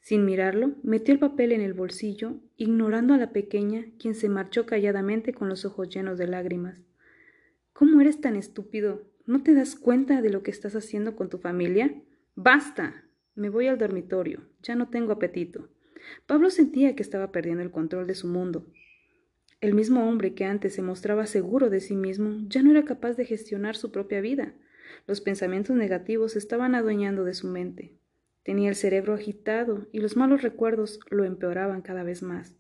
Sin 0.01 0.25
mirarlo, 0.25 0.75
metió 0.83 1.13
el 1.13 1.19
papel 1.19 1.51
en 1.51 1.61
el 1.61 1.73
bolsillo, 1.73 2.39
ignorando 2.57 3.13
a 3.13 3.17
la 3.17 3.31
pequeña, 3.31 3.85
quien 3.99 4.15
se 4.15 4.29
marchó 4.29 4.65
calladamente 4.65 5.33
con 5.33 5.49
los 5.49 5.65
ojos 5.65 5.89
llenos 5.89 6.17
de 6.17 6.27
lágrimas. 6.27 6.81
¿Cómo 7.73 8.01
eres 8.01 8.19
tan 8.19 8.35
estúpido? 8.35 9.09
¿No 9.25 9.43
te 9.43 9.53
das 9.53 9.75
cuenta 9.75 10.21
de 10.21 10.29
lo 10.29 10.43
que 10.43 10.51
estás 10.51 10.75
haciendo 10.75 11.15
con 11.15 11.29
tu 11.29 11.37
familia? 11.37 11.93
¡Basta! 12.35 13.05
Me 13.35 13.49
voy 13.49 13.67
al 13.67 13.77
dormitorio. 13.77 14.41
Ya 14.63 14.75
no 14.75 14.89
tengo 14.89 15.13
apetito. 15.13 15.69
Pablo 16.25 16.49
sentía 16.49 16.95
que 16.95 17.03
estaba 17.03 17.31
perdiendo 17.31 17.63
el 17.63 17.71
control 17.71 18.07
de 18.07 18.15
su 18.15 18.27
mundo. 18.27 18.65
El 19.61 19.73
mismo 19.73 20.07
hombre 20.07 20.33
que 20.33 20.45
antes 20.45 20.73
se 20.73 20.81
mostraba 20.81 21.25
seguro 21.25 21.69
de 21.69 21.81
sí 21.81 21.93
mismo 21.93 22.37
ya 22.47 22.63
no 22.63 22.71
era 22.71 22.85
capaz 22.85 23.17
de 23.17 23.25
gestionar 23.25 23.75
su 23.75 23.91
propia 23.91 24.21
vida. 24.21 24.53
Los 25.05 25.19
pensamientos 25.19 25.75
negativos 25.75 26.37
estaban 26.37 26.75
adueñando 26.75 27.25
de 27.25 27.33
su 27.33 27.47
mente. 27.47 27.93
Tenía 28.43 28.69
el 28.69 28.75
cerebro 28.75 29.13
agitado 29.13 29.87
y 29.91 29.99
los 29.99 30.15
malos 30.15 30.43
recuerdos 30.43 31.01
lo 31.09 31.25
empeoraban 31.25 31.81
cada 31.81 32.03
vez 32.03 32.23
más. 32.23 32.55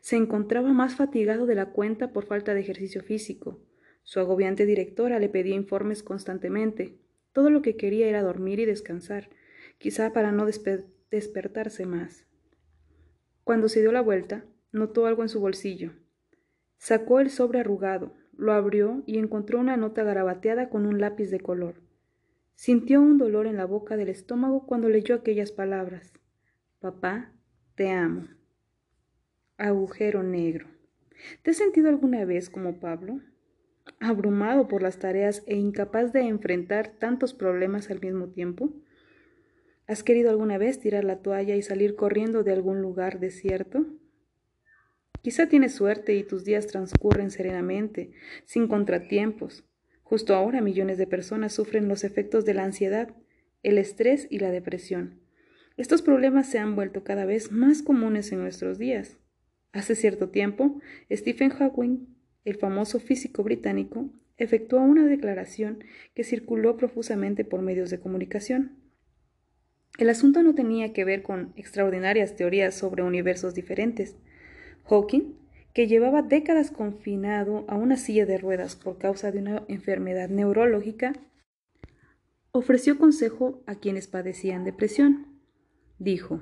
Se 0.00 0.14
encontraba 0.14 0.72
más 0.72 0.94
fatigado 0.94 1.46
de 1.46 1.56
la 1.56 1.72
cuenta 1.72 2.12
por 2.12 2.26
falta 2.26 2.54
de 2.54 2.60
ejercicio 2.60 3.02
físico. 3.02 3.60
Su 4.04 4.20
agobiante 4.20 4.66
directora 4.66 5.18
le 5.18 5.28
pedía 5.28 5.56
informes 5.56 6.04
constantemente. 6.04 6.96
Todo 7.32 7.50
lo 7.50 7.60
que 7.60 7.76
quería 7.76 8.06
era 8.06 8.22
dormir 8.22 8.60
y 8.60 8.66
descansar, 8.66 9.30
quizá 9.78 10.12
para 10.12 10.30
no 10.30 10.46
despertarse 10.46 11.86
más. 11.86 12.24
Cuando 13.42 13.68
se 13.68 13.80
dio 13.80 13.90
la 13.90 14.00
vuelta, 14.00 14.44
notó 14.70 15.06
algo 15.06 15.22
en 15.22 15.28
su 15.28 15.40
bolsillo. 15.40 15.92
Sacó 16.78 17.20
el 17.20 17.30
sobre 17.30 17.60
arrugado, 17.60 18.12
lo 18.36 18.52
abrió 18.52 19.02
y 19.06 19.18
encontró 19.18 19.58
una 19.58 19.76
nota 19.76 20.02
garabateada 20.02 20.68
con 20.68 20.86
un 20.86 21.00
lápiz 21.00 21.30
de 21.30 21.40
color. 21.40 21.80
Sintió 22.54 23.00
un 23.00 23.18
dolor 23.18 23.46
en 23.46 23.56
la 23.56 23.66
boca 23.66 23.96
del 23.96 24.08
estómago 24.08 24.66
cuando 24.66 24.88
leyó 24.88 25.14
aquellas 25.14 25.52
palabras. 25.52 26.12
Papá, 26.80 27.32
te 27.74 27.90
amo. 27.90 28.28
Agujero 29.58 30.22
negro. 30.22 30.66
¿Te 31.42 31.50
has 31.50 31.56
sentido 31.56 31.88
alguna 31.88 32.24
vez 32.24 32.50
como 32.50 32.78
Pablo? 32.78 33.20
Abrumado 34.00 34.68
por 34.68 34.82
las 34.82 34.98
tareas 34.98 35.42
e 35.46 35.56
incapaz 35.56 36.12
de 36.12 36.22
enfrentar 36.22 36.92
tantos 36.98 37.34
problemas 37.34 37.90
al 37.90 38.00
mismo 38.00 38.28
tiempo? 38.28 38.72
¿Has 39.86 40.02
querido 40.02 40.30
alguna 40.30 40.58
vez 40.58 40.80
tirar 40.80 41.04
la 41.04 41.22
toalla 41.22 41.56
y 41.56 41.62
salir 41.62 41.94
corriendo 41.94 42.42
de 42.42 42.52
algún 42.52 42.82
lugar 42.82 43.20
desierto? 43.20 43.86
Quizá 45.22 45.48
tienes 45.48 45.74
suerte 45.74 46.14
y 46.14 46.22
tus 46.22 46.44
días 46.44 46.66
transcurren 46.66 47.30
serenamente, 47.30 48.12
sin 48.44 48.68
contratiempos. 48.68 49.64
Justo 50.02 50.34
ahora 50.34 50.60
millones 50.60 50.98
de 50.98 51.06
personas 51.06 51.52
sufren 51.52 51.88
los 51.88 52.04
efectos 52.04 52.44
de 52.44 52.54
la 52.54 52.64
ansiedad, 52.64 53.14
el 53.62 53.78
estrés 53.78 54.28
y 54.30 54.38
la 54.38 54.50
depresión. 54.50 55.20
Estos 55.76 56.00
problemas 56.00 56.48
se 56.48 56.58
han 56.58 56.76
vuelto 56.76 57.04
cada 57.04 57.24
vez 57.24 57.52
más 57.52 57.82
comunes 57.82 58.32
en 58.32 58.40
nuestros 58.40 58.78
días. 58.78 59.18
Hace 59.72 59.94
cierto 59.94 60.30
tiempo, 60.30 60.80
Stephen 61.10 61.50
Hawking, 61.50 62.06
el 62.44 62.56
famoso 62.56 63.00
físico 63.00 63.42
británico, 63.42 64.08
efectuó 64.38 64.80
una 64.80 65.06
declaración 65.06 65.84
que 66.14 66.24
circuló 66.24 66.76
profusamente 66.76 67.44
por 67.44 67.62
medios 67.62 67.90
de 67.90 67.98
comunicación. 67.98 68.76
El 69.98 70.10
asunto 70.10 70.42
no 70.42 70.54
tenía 70.54 70.92
que 70.92 71.04
ver 71.04 71.22
con 71.22 71.52
extraordinarias 71.56 72.36
teorías 72.36 72.74
sobre 72.74 73.02
universos 73.02 73.54
diferentes, 73.54 74.16
Hawking, 74.88 75.34
que 75.74 75.86
llevaba 75.86 76.22
décadas 76.22 76.70
confinado 76.70 77.64
a 77.68 77.76
una 77.76 77.96
silla 77.96 78.24
de 78.24 78.38
ruedas 78.38 78.76
por 78.76 78.98
causa 78.98 79.30
de 79.30 79.40
una 79.40 79.64
enfermedad 79.68 80.28
neurológica, 80.28 81.12
ofreció 82.52 82.98
consejo 82.98 83.62
a 83.66 83.74
quienes 83.74 84.06
padecían 84.08 84.64
depresión. 84.64 85.26
Dijo, 85.98 86.40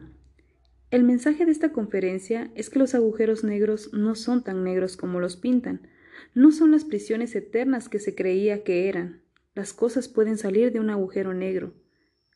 el 0.91 1.03
mensaje 1.03 1.45
de 1.45 1.51
esta 1.51 1.73
conferencia 1.73 2.53
es 2.55 2.71
que 2.71 2.79
los 2.79 2.95
agujeros 2.95 3.43
negros 3.43 3.93
no 3.93 4.15
son 4.15 4.45
tan 4.45 4.63
negros 4.63 4.97
como 4.97 5.19
los 5.19 5.37
pintan, 5.37 5.89
no 6.35 6.53
son 6.53 6.71
las 6.71 6.85
prisiones 6.85 7.35
eternas 7.35 7.89
que 7.89 7.99
se 7.99 8.15
creía 8.15 8.63
que 8.63 8.89
eran. 8.89 9.23
Las 9.55 9.73
cosas 9.73 10.09
pueden 10.09 10.39
salir 10.39 10.71
de 10.73 10.79
un 10.79 10.91
agujero 10.91 11.35
negro, 11.35 11.75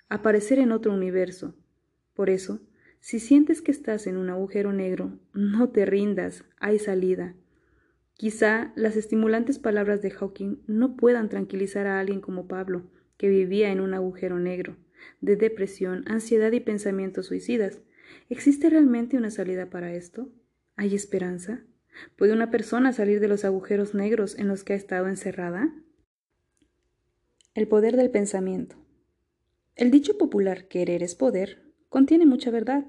aparecer 0.08 0.58
en 0.58 0.72
otro 0.72 0.92
universo. 0.92 1.54
Por 2.14 2.30
eso, 2.30 2.60
si 3.00 3.20
sientes 3.20 3.62
que 3.62 3.70
estás 3.70 4.06
en 4.06 4.16
un 4.16 4.28
agujero 4.28 4.72
negro, 4.72 5.18
no 5.32 5.70
te 5.70 5.86
rindas, 5.86 6.44
hay 6.58 6.78
salida. 6.78 7.34
Quizá 8.14 8.72
las 8.74 8.96
estimulantes 8.96 9.58
palabras 9.58 10.02
de 10.02 10.10
Hawking 10.10 10.56
no 10.66 10.96
puedan 10.96 11.28
tranquilizar 11.28 11.86
a 11.86 12.00
alguien 12.00 12.20
como 12.20 12.48
Pablo, 12.48 12.82
que 13.16 13.28
vivía 13.28 13.70
en 13.70 13.80
un 13.80 13.94
agujero 13.94 14.38
negro, 14.38 14.76
de 15.20 15.36
depresión, 15.36 16.04
ansiedad 16.06 16.50
y 16.52 16.60
pensamientos 16.60 17.26
suicidas. 17.26 17.80
¿Existe 18.28 18.70
realmente 18.70 19.16
una 19.16 19.30
salida 19.30 19.70
para 19.70 19.94
esto? 19.94 20.28
¿Hay 20.76 20.94
esperanza? 20.94 21.62
¿Puede 22.16 22.32
una 22.32 22.50
persona 22.50 22.92
salir 22.92 23.20
de 23.20 23.28
los 23.28 23.44
agujeros 23.44 23.94
negros 23.94 24.38
en 24.38 24.48
los 24.48 24.64
que 24.64 24.72
ha 24.72 24.76
estado 24.76 25.08
encerrada? 25.08 25.72
El 27.54 27.68
poder 27.68 27.96
del 27.96 28.10
pensamiento. 28.10 28.76
El 29.76 29.90
dicho 29.90 30.18
popular 30.18 30.66
querer 30.66 31.04
es 31.04 31.14
poder 31.14 31.67
contiene 31.88 32.26
mucha 32.26 32.50
verdad. 32.50 32.86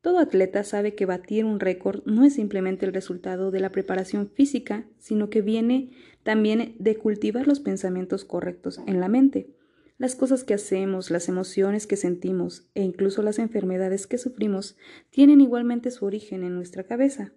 Todo 0.00 0.18
atleta 0.18 0.62
sabe 0.62 0.94
que 0.94 1.06
batir 1.06 1.44
un 1.44 1.60
récord 1.60 2.04
no 2.06 2.24
es 2.24 2.34
simplemente 2.34 2.86
el 2.86 2.94
resultado 2.94 3.50
de 3.50 3.60
la 3.60 3.70
preparación 3.70 4.28
física, 4.28 4.86
sino 4.98 5.28
que 5.28 5.42
viene 5.42 5.90
también 6.22 6.76
de 6.78 6.96
cultivar 6.96 7.46
los 7.46 7.60
pensamientos 7.60 8.24
correctos 8.24 8.80
en 8.86 9.00
la 9.00 9.08
mente. 9.08 9.50
Las 9.98 10.14
cosas 10.14 10.44
que 10.44 10.54
hacemos, 10.54 11.10
las 11.10 11.28
emociones 11.28 11.88
que 11.88 11.96
sentimos 11.96 12.68
e 12.74 12.82
incluso 12.82 13.22
las 13.22 13.40
enfermedades 13.40 14.06
que 14.06 14.18
sufrimos 14.18 14.76
tienen 15.10 15.40
igualmente 15.40 15.90
su 15.90 16.04
origen 16.04 16.44
en 16.44 16.54
nuestra 16.54 16.84
cabeza. 16.84 17.32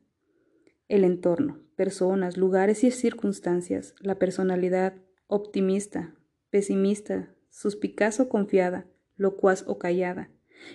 El 0.87 1.03
entorno, 1.03 1.59
personas, 1.75 2.37
lugares 2.37 2.83
y 2.83 2.91
circunstancias, 2.91 3.95
la 3.99 4.19
personalidad 4.19 4.93
optimista, 5.25 6.13
pesimista, 6.51 7.33
suspicaz 7.49 8.19
o 8.19 8.29
confiada, 8.29 8.85
locuaz 9.15 9.63
o 9.65 9.79
callada, 9.79 10.29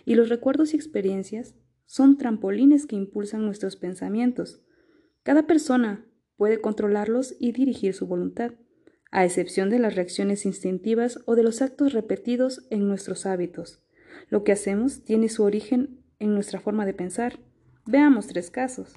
y 0.05 0.15
los 0.15 0.29
recuerdos 0.29 0.73
y 0.73 0.77
experiencias 0.77 1.55
son 1.85 2.19
trampolines 2.19 2.87
que 2.87 2.97
impulsan 2.97 3.45
nuestros 3.45 3.77
pensamientos. 3.77 4.61
Cada 5.23 5.47
persona 5.47 6.05
puede 6.37 6.61
controlarlos 6.61 7.35
y 7.39 7.53
dirigir 7.53 7.95
su 7.95 8.07
voluntad, 8.07 8.53
a 9.11 9.25
excepción 9.25 9.71
de 9.71 9.79
las 9.79 9.95
reacciones 9.95 10.45
instintivas 10.47 11.21
o 11.27 11.37
de 11.37 11.43
los 11.43 11.63
actos 11.63 11.93
repetidos 11.93 12.67
en 12.71 12.89
nuestros 12.89 13.25
hábitos. 13.25 13.83
Lo 14.29 14.45
que 14.45 14.53
hacemos 14.53 15.05
tiene 15.05 15.29
su 15.29 15.45
origen 15.45 16.03
en 16.19 16.35
nuestra 16.35 16.61
forma 16.61 16.85
de 16.85 16.95
pensar. 16.95 17.39
Veamos 17.87 18.27
tres 18.27 18.51
casos. 18.51 18.95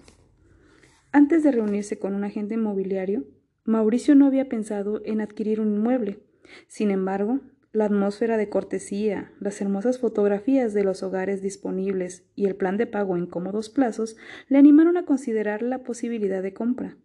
Antes 1.11 1.43
de 1.43 1.51
reunirse 1.51 1.99
con 1.99 2.15
un 2.15 2.23
agente 2.23 2.55
inmobiliario, 2.55 3.25
Mauricio 3.63 4.15
no 4.15 4.25
había 4.25 4.49
pensado 4.49 5.01
en 5.05 5.21
adquirir 5.21 5.61
un 5.61 5.75
inmueble. 5.75 6.19
Sin 6.67 6.89
embargo, 6.89 7.39
la 7.71 7.85
atmósfera 7.85 8.37
de 8.37 8.49
cortesía, 8.49 9.31
las 9.39 9.61
hermosas 9.61 9.99
fotografías 9.99 10.73
de 10.73 10.83
los 10.83 11.03
hogares 11.03 11.41
disponibles 11.41 12.23
y 12.35 12.45
el 12.45 12.55
plan 12.55 12.77
de 12.77 12.87
pago 12.87 13.15
en 13.15 13.27
cómodos 13.27 13.69
plazos 13.69 14.17
le 14.47 14.57
animaron 14.57 14.97
a 14.97 15.05
considerar 15.05 15.61
la 15.61 15.83
posibilidad 15.83 16.41
de 16.41 16.53
compra. 16.53 16.97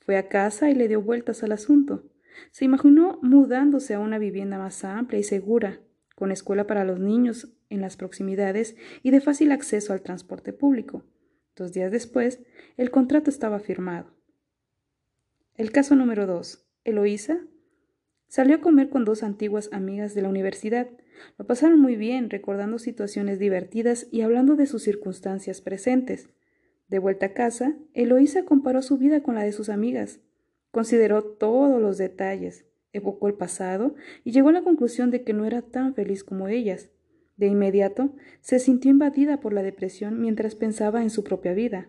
Fue 0.00 0.18
a 0.18 0.28
casa 0.28 0.70
y 0.70 0.74
le 0.74 0.88
dio 0.88 1.00
vueltas 1.00 1.42
al 1.42 1.52
asunto. 1.52 2.04
Se 2.50 2.66
imaginó 2.66 3.18
mudándose 3.22 3.94
a 3.94 4.00
una 4.00 4.18
vivienda 4.18 4.58
más 4.58 4.84
amplia 4.84 5.20
y 5.20 5.22
segura, 5.22 5.80
con 6.14 6.30
escuela 6.30 6.66
para 6.66 6.84
los 6.84 7.00
niños 7.00 7.56
en 7.70 7.80
las 7.80 7.96
proximidades 7.96 8.76
y 9.02 9.10
de 9.10 9.20
fácil 9.20 9.52
acceso 9.52 9.92
al 9.92 10.02
transporte 10.02 10.52
público. 10.52 11.04
Dos 11.56 11.72
días 11.72 11.90
después, 11.90 12.40
el 12.76 12.90
contrato 12.90 13.30
estaba 13.30 13.58
firmado. 13.58 14.12
El 15.54 15.70
caso 15.70 15.94
número 15.94 16.26
2. 16.26 16.66
Eloísa 16.84 17.40
salió 18.34 18.56
a 18.56 18.60
comer 18.60 18.88
con 18.88 19.04
dos 19.04 19.22
antiguas 19.22 19.68
amigas 19.70 20.12
de 20.12 20.22
la 20.22 20.28
universidad. 20.28 20.88
Lo 21.38 21.46
pasaron 21.46 21.78
muy 21.78 21.94
bien, 21.94 22.30
recordando 22.30 22.80
situaciones 22.80 23.38
divertidas 23.38 24.08
y 24.10 24.22
hablando 24.22 24.56
de 24.56 24.66
sus 24.66 24.82
circunstancias 24.82 25.60
presentes. 25.60 26.28
De 26.88 26.98
vuelta 26.98 27.26
a 27.26 27.32
casa, 27.32 27.76
Eloísa 27.92 28.44
comparó 28.44 28.82
su 28.82 28.98
vida 28.98 29.22
con 29.22 29.36
la 29.36 29.44
de 29.44 29.52
sus 29.52 29.68
amigas. 29.68 30.18
Consideró 30.72 31.22
todos 31.22 31.80
los 31.80 31.96
detalles, 31.96 32.66
evocó 32.92 33.28
el 33.28 33.34
pasado 33.34 33.94
y 34.24 34.32
llegó 34.32 34.48
a 34.48 34.54
la 34.54 34.64
conclusión 34.64 35.12
de 35.12 35.22
que 35.22 35.32
no 35.32 35.44
era 35.44 35.62
tan 35.62 35.94
feliz 35.94 36.24
como 36.24 36.48
ellas. 36.48 36.90
De 37.36 37.46
inmediato 37.46 38.16
se 38.40 38.58
sintió 38.58 38.90
invadida 38.90 39.38
por 39.38 39.52
la 39.52 39.62
depresión 39.62 40.20
mientras 40.20 40.56
pensaba 40.56 41.02
en 41.04 41.10
su 41.10 41.22
propia 41.22 41.54
vida. 41.54 41.88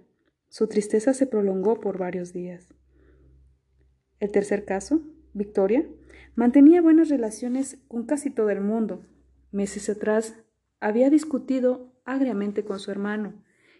Su 0.49 0.67
tristeza 0.67 1.15
se 1.15 1.25
prolongó 1.25 1.79
por 1.79 1.97
varios 1.97 2.33
días. 2.33 2.71
El 4.19 4.31
tercer 4.31 4.63
caso, 4.63 5.01
Victoria, 5.33 5.83
mantenía 6.35 6.81
buenas 6.81 7.09
relaciones 7.09 7.77
con 7.87 8.05
casi 8.05 8.29
todo 8.29 8.49
el 8.49 8.61
mundo. 8.61 9.05
Meses 9.51 9.89
atrás 9.89 10.35
había 10.79 11.09
discutido 11.09 11.93
agriamente 12.03 12.63
con 12.63 12.79
su 12.79 12.91
hermano, 12.91 13.33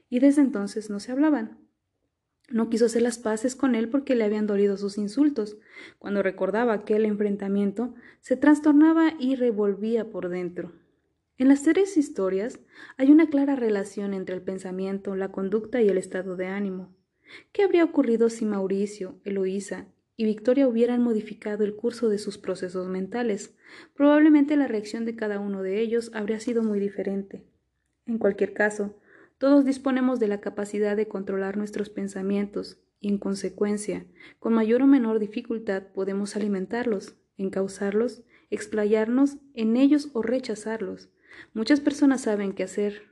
y 0.10 0.20
desde 0.20 0.42
entonces 0.42 0.90
no 0.90 1.00
se 1.00 1.12
hablaban. 1.12 1.60
No 2.50 2.70
quiso 2.70 2.86
hacer 2.86 3.02
las 3.02 3.18
paces 3.18 3.56
con 3.56 3.76
él 3.76 3.90
porque 3.90 4.16
le 4.16 4.24
habían 4.24 4.48
dolido 4.48 4.78
sus 4.78 4.98
insultos. 4.98 5.58
Cuando 5.98 6.22
recordaba 6.22 6.74
aquel 6.74 7.06
enfrentamiento, 7.06 7.96
se 8.22 8.38
trastornaba 8.38 9.14
y 9.20 9.36
revolvía 9.36 10.12
por 10.12 10.30
dentro. 10.30 10.72
En 11.38 11.50
las 11.50 11.64
tres 11.64 11.98
historias 11.98 12.60
hay 12.98 13.12
una 13.12 13.28
clara 13.30 13.56
relación 13.56 14.14
entre 14.14 14.36
el 14.36 14.42
pensamiento, 14.42 15.16
la 15.16 15.32
conducta 15.32 15.82
y 15.82 15.90
el 15.90 15.98
estado 15.98 16.36
de 16.36 16.48
ánimo. 16.48 16.96
¿Qué 17.52 17.64
habría 17.64 17.84
ocurrido 17.84 18.30
si 18.30 18.46
Mauricio, 18.46 19.20
Eloísa 19.26 19.88
y 20.17 20.25
Victoria 20.25 20.67
hubieran 20.67 21.01
modificado 21.01 21.63
el 21.63 21.75
curso 21.75 22.10
de 22.10 22.17
sus 22.17 22.38
procesos 22.38 22.88
mentales? 22.88 23.55
Probablemente 23.93 24.55
la 24.55 24.67
reacción 24.67 25.05
de 25.05 25.15
cada 25.15 25.39
uno 25.39 25.62
de 25.62 25.81
ellos 25.81 26.12
habría 26.13 26.39
sido 26.39 26.63
muy 26.63 26.79
diferente. 26.79 27.45
En 28.05 28.17
cualquier 28.17 28.53
caso, 28.53 28.95
todos 29.38 29.65
disponemos 29.65 30.19
de 30.19 30.27
la 30.27 30.39
capacidad 30.39 30.95
de 30.95 31.07
controlar 31.07 31.57
nuestros 31.57 31.89
pensamientos 31.89 32.79
y, 33.00 33.10
en 33.10 33.17
consecuencia, 33.17 34.05
con 34.39 34.53
mayor 34.53 34.81
o 34.81 34.88
menor 34.88 35.19
dificultad 35.19 35.84
podemos 35.93 36.36
alimentarlos, 36.36 37.15
encauzarlos, 37.38 38.24
explayarnos 38.50 39.38
en 39.53 39.75
ellos 39.75 40.10
o 40.13 40.22
rechazarlos. 40.22 41.10
Muchas 41.53 41.81
personas 41.81 42.22
saben 42.22 42.53
qué 42.53 42.63
hacer 42.63 43.03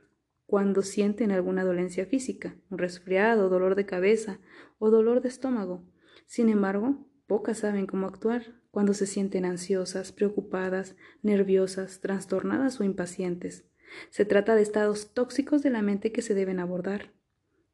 cuando 0.46 0.82
sienten 0.82 1.30
alguna 1.30 1.64
dolencia 1.64 2.06
física, 2.06 2.56
un 2.70 2.78
resfriado, 2.78 3.48
dolor 3.48 3.74
de 3.74 3.86
cabeza 3.86 4.38
o 4.78 4.90
dolor 4.90 5.20
de 5.20 5.28
estómago. 5.28 5.82
Sin 6.26 6.48
embargo, 6.48 7.06
pocas 7.26 7.58
saben 7.58 7.86
cómo 7.86 8.06
actuar 8.06 8.60
cuando 8.70 8.92
se 8.94 9.06
sienten 9.06 9.44
ansiosas, 9.44 10.12
preocupadas, 10.12 10.96
nerviosas, 11.22 12.00
trastornadas 12.00 12.80
o 12.80 12.84
impacientes. 12.84 13.64
Se 14.10 14.24
trata 14.24 14.56
de 14.56 14.62
estados 14.62 15.14
tóxicos 15.14 15.62
de 15.62 15.70
la 15.70 15.82
mente 15.82 16.12
que 16.12 16.22
se 16.22 16.34
deben 16.34 16.58
abordar. 16.58 17.12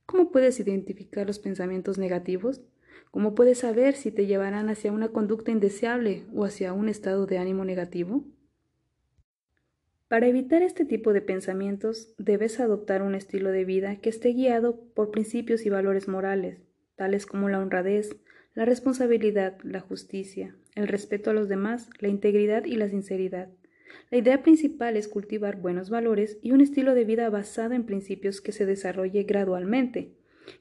¿Cómo 0.07 0.31
puedes 0.31 0.61
identificar 0.61 1.27
los 1.27 1.39
pensamientos 1.39 1.97
negativos? 1.97 2.61
¿Cómo 3.11 3.35
puedes 3.35 3.59
saber 3.59 3.95
si 3.95 4.11
te 4.11 4.27
llevarán 4.27 4.69
hacia 4.69 4.93
una 4.93 5.09
conducta 5.09 5.51
indeseable 5.51 6.27
o 6.35 6.45
hacia 6.45 6.73
un 6.73 6.89
estado 6.89 7.27
de 7.27 7.39
ánimo 7.39 7.65
negativo? 7.65 8.25
Para 10.07 10.27
evitar 10.27 10.63
este 10.63 10.85
tipo 10.85 11.13
de 11.13 11.21
pensamientos, 11.21 12.13
debes 12.19 12.59
adoptar 12.59 13.03
un 13.03 13.15
estilo 13.15 13.51
de 13.53 13.65
vida 13.65 14.01
que 14.01 14.11
esté 14.11 14.31
guiado 14.31 14.81
por 14.95 15.13
principios 15.13 15.65
y 15.65 15.71
valores 15.71 16.09
morales, 16.09 16.59
tales 16.97 17.27
como 17.27 17.49
la 17.49 17.61
honradez, 17.61 18.17
la 18.61 18.67
responsabilidad, 18.67 19.57
la 19.63 19.81
justicia, 19.81 20.55
el 20.75 20.87
respeto 20.87 21.31
a 21.31 21.33
los 21.33 21.49
demás, 21.49 21.89
la 21.99 22.09
integridad 22.09 22.67
y 22.67 22.75
la 22.75 22.91
sinceridad. 22.91 23.49
La 24.11 24.19
idea 24.19 24.43
principal 24.43 24.99
es 24.99 25.09
cultivar 25.09 25.57
buenos 25.57 25.89
valores 25.89 26.39
y 26.43 26.53
un 26.53 26.61
estilo 26.61 26.95
de 26.95 27.07
vida 27.07 27.31
basado 27.31 27.73
en 27.73 27.87
principios 27.87 28.43
que 28.43 28.53
se 28.53 28.67
desarrolle 28.67 29.23
gradualmente. 29.23 30.13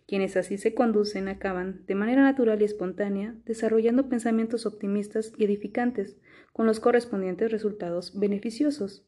Quienes 0.07 0.38
así 0.38 0.57
se 0.57 0.73
conducen 0.73 1.27
acaban, 1.27 1.85
de 1.88 1.95
manera 1.95 2.23
natural 2.23 2.62
y 2.62 2.63
espontánea, 2.63 3.35
desarrollando 3.43 4.07
pensamientos 4.07 4.65
optimistas 4.65 5.33
y 5.38 5.43
edificantes, 5.43 6.15
con 6.53 6.67
los 6.67 6.79
correspondientes 6.79 7.51
resultados 7.51 8.17
beneficiosos. 8.17 9.05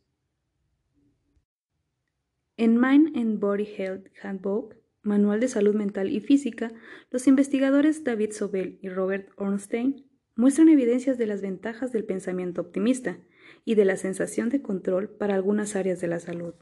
En 2.57 2.77
Mind 2.77 3.15
and 3.15 3.39
Body 3.39 3.69
Health 3.77 4.07
Handbook, 4.21 4.80
Manual 5.03 5.39
de 5.39 5.47
Salud 5.47 5.73
Mental 5.73 6.11
y 6.11 6.19
Física, 6.19 6.71
los 7.09 7.25
investigadores 7.25 8.03
David 8.03 8.33
Sobel 8.33 8.77
y 8.81 8.89
Robert 8.89 9.29
Ornstein 9.35 10.05
muestran 10.35 10.69
evidencias 10.69 11.17
de 11.17 11.25
las 11.25 11.41
ventajas 11.41 11.91
del 11.91 12.05
pensamiento 12.05 12.61
optimista 12.61 13.17
y 13.65 13.75
de 13.75 13.85
la 13.85 13.97
sensación 13.97 14.49
de 14.49 14.61
control 14.61 15.09
para 15.09 15.33
algunas 15.33 15.75
áreas 15.75 16.01
de 16.01 16.07
la 16.07 16.19
salud. 16.19 16.53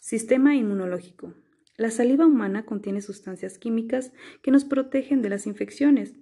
Sistema 0.00 0.54
inmunológico. 0.54 1.34
La 1.76 1.90
saliva 1.90 2.26
humana 2.26 2.64
contiene 2.64 3.00
sustancias 3.00 3.58
químicas 3.58 4.12
que 4.42 4.50
nos 4.50 4.64
protegen 4.64 5.22
de 5.22 5.30
las 5.30 5.46
infecciones. 5.46 6.14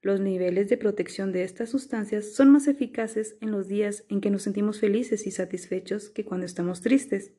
Los 0.00 0.20
niveles 0.20 0.68
de 0.68 0.78
protección 0.78 1.32
de 1.32 1.44
estas 1.44 1.70
sustancias 1.70 2.34
son 2.34 2.50
más 2.50 2.68
eficaces 2.68 3.36
en 3.40 3.50
los 3.50 3.68
días 3.68 4.04
en 4.08 4.20
que 4.20 4.30
nos 4.30 4.42
sentimos 4.42 4.80
felices 4.80 5.26
y 5.26 5.30
satisfechos 5.30 6.08
que 6.08 6.24
cuando 6.24 6.46
estamos 6.46 6.80
tristes. 6.80 7.34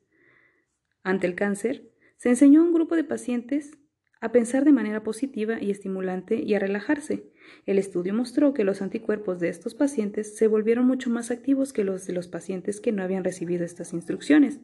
Ante 1.02 1.26
el 1.26 1.34
cáncer, 1.34 1.90
se 2.16 2.30
enseñó 2.30 2.60
a 2.60 2.64
un 2.64 2.72
grupo 2.72 2.96
de 2.96 3.04
pacientes 3.04 3.78
a 4.20 4.32
pensar 4.32 4.64
de 4.64 4.72
manera 4.72 5.02
positiva 5.02 5.60
y 5.60 5.70
estimulante 5.70 6.36
y 6.36 6.54
a 6.54 6.58
relajarse. 6.58 7.30
El 7.66 7.78
estudio 7.78 8.14
mostró 8.14 8.54
que 8.54 8.64
los 8.64 8.80
anticuerpos 8.80 9.38
de 9.38 9.50
estos 9.50 9.74
pacientes 9.74 10.36
se 10.36 10.46
volvieron 10.46 10.86
mucho 10.86 11.10
más 11.10 11.30
activos 11.30 11.74
que 11.74 11.84
los 11.84 12.06
de 12.06 12.14
los 12.14 12.28
pacientes 12.28 12.80
que 12.80 12.90
no 12.90 13.02
habían 13.02 13.22
recibido 13.22 13.64
estas 13.66 13.92
instrucciones. 13.92 14.60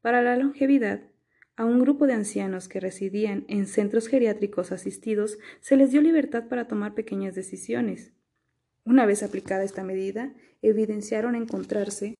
Para 0.00 0.22
la 0.22 0.36
longevidad, 0.36 1.02
a 1.56 1.64
un 1.64 1.78
grupo 1.78 2.06
de 2.06 2.14
ancianos 2.14 2.68
que 2.68 2.80
residían 2.80 3.44
en 3.48 3.66
centros 3.66 4.08
geriátricos 4.08 4.72
asistidos 4.72 5.38
se 5.60 5.76
les 5.76 5.90
dio 5.90 6.00
libertad 6.00 6.48
para 6.48 6.66
tomar 6.66 6.94
pequeñas 6.94 7.34
decisiones. 7.34 8.12
Una 8.84 9.04
vez 9.04 9.22
aplicada 9.22 9.64
esta 9.64 9.82
medida, 9.82 10.34
evidenciaron 10.62 11.34
encontrarse 11.34 12.14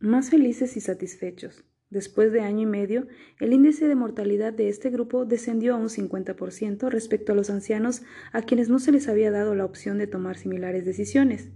más 0.00 0.30
felices 0.30 0.76
y 0.76 0.80
satisfechos. 0.80 1.64
Después 1.92 2.32
de 2.32 2.40
año 2.40 2.62
y 2.62 2.66
medio, 2.66 3.06
el 3.38 3.52
índice 3.52 3.86
de 3.86 3.94
mortalidad 3.94 4.54
de 4.54 4.70
este 4.70 4.88
grupo 4.88 5.26
descendió 5.26 5.74
a 5.74 5.76
un 5.76 5.90
50% 5.90 6.88
respecto 6.88 7.32
a 7.32 7.34
los 7.34 7.50
ancianos 7.50 8.00
a 8.32 8.40
quienes 8.40 8.70
no 8.70 8.78
se 8.78 8.92
les 8.92 9.08
había 9.08 9.30
dado 9.30 9.54
la 9.54 9.66
opción 9.66 9.98
de 9.98 10.06
tomar 10.06 10.38
similares 10.38 10.86
decisiones. 10.86 11.50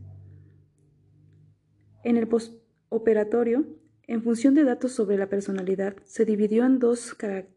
En 2.05 2.19
el 2.19 2.29
postoperatorio, 2.29 3.65
en 4.07 4.23
función 4.23 4.53
de 4.53 4.65
datos 4.65 4.93
sobre 4.93 5.17
la 5.17 5.31
personalidad, 5.31 5.97
se 6.05 6.27
dividió 6.27 6.67
en 6.67 6.81
dos 6.81 7.15
características. 7.15 7.57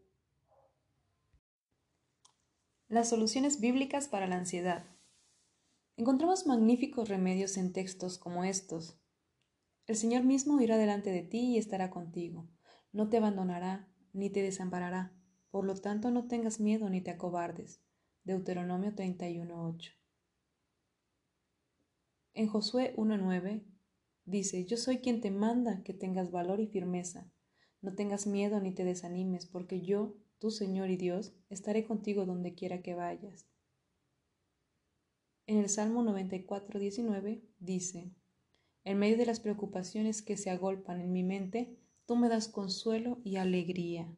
Las 2.88 3.10
soluciones 3.10 3.60
bíblicas 3.60 4.08
para 4.08 4.26
la 4.26 4.36
ansiedad. 4.38 4.86
Encontramos 5.98 6.46
magníficos 6.46 7.10
remedios 7.10 7.58
en 7.58 7.74
textos 7.74 8.16
como 8.16 8.42
estos. 8.42 8.98
El 9.86 9.96
Señor 9.96 10.24
mismo 10.24 10.62
irá 10.62 10.78
delante 10.78 11.10
de 11.10 11.22
ti 11.22 11.40
y 11.40 11.58
estará 11.58 11.90
contigo 11.90 12.48
no 12.92 13.08
te 13.08 13.18
abandonará 13.18 13.88
ni 14.12 14.30
te 14.30 14.42
desamparará. 14.42 15.12
Por 15.50 15.64
lo 15.64 15.74
tanto, 15.74 16.10
no 16.10 16.26
tengas 16.26 16.60
miedo 16.60 16.88
ni 16.90 17.00
te 17.00 17.10
acobardes. 17.10 17.80
Deuteronomio 18.24 18.94
31.8. 18.94 19.92
En 22.34 22.46
Josué 22.46 22.94
1.9 22.96 23.64
dice, 24.24 24.64
Yo 24.64 24.76
soy 24.76 24.98
quien 24.98 25.20
te 25.20 25.30
manda 25.30 25.82
que 25.82 25.94
tengas 25.94 26.30
valor 26.30 26.60
y 26.60 26.66
firmeza. 26.66 27.30
No 27.80 27.94
tengas 27.94 28.26
miedo 28.26 28.60
ni 28.60 28.72
te 28.72 28.84
desanimes, 28.84 29.46
porque 29.46 29.80
yo, 29.80 30.16
tu 30.38 30.50
Señor 30.50 30.90
y 30.90 30.96
Dios, 30.96 31.34
estaré 31.48 31.84
contigo 31.84 32.26
donde 32.26 32.54
quiera 32.54 32.82
que 32.82 32.94
vayas. 32.94 33.46
En 35.46 35.58
el 35.58 35.68
Salmo 35.68 36.04
94.19 36.04 37.42
dice, 37.58 38.12
En 38.84 38.98
medio 38.98 39.16
de 39.16 39.26
las 39.26 39.40
preocupaciones 39.40 40.22
que 40.22 40.36
se 40.36 40.50
agolpan 40.50 41.00
en 41.00 41.12
mi 41.12 41.24
mente, 41.24 41.79
tú 42.10 42.16
me 42.16 42.28
das 42.28 42.48
consuelo 42.48 43.20
y 43.22 43.36
alegría. 43.36 44.12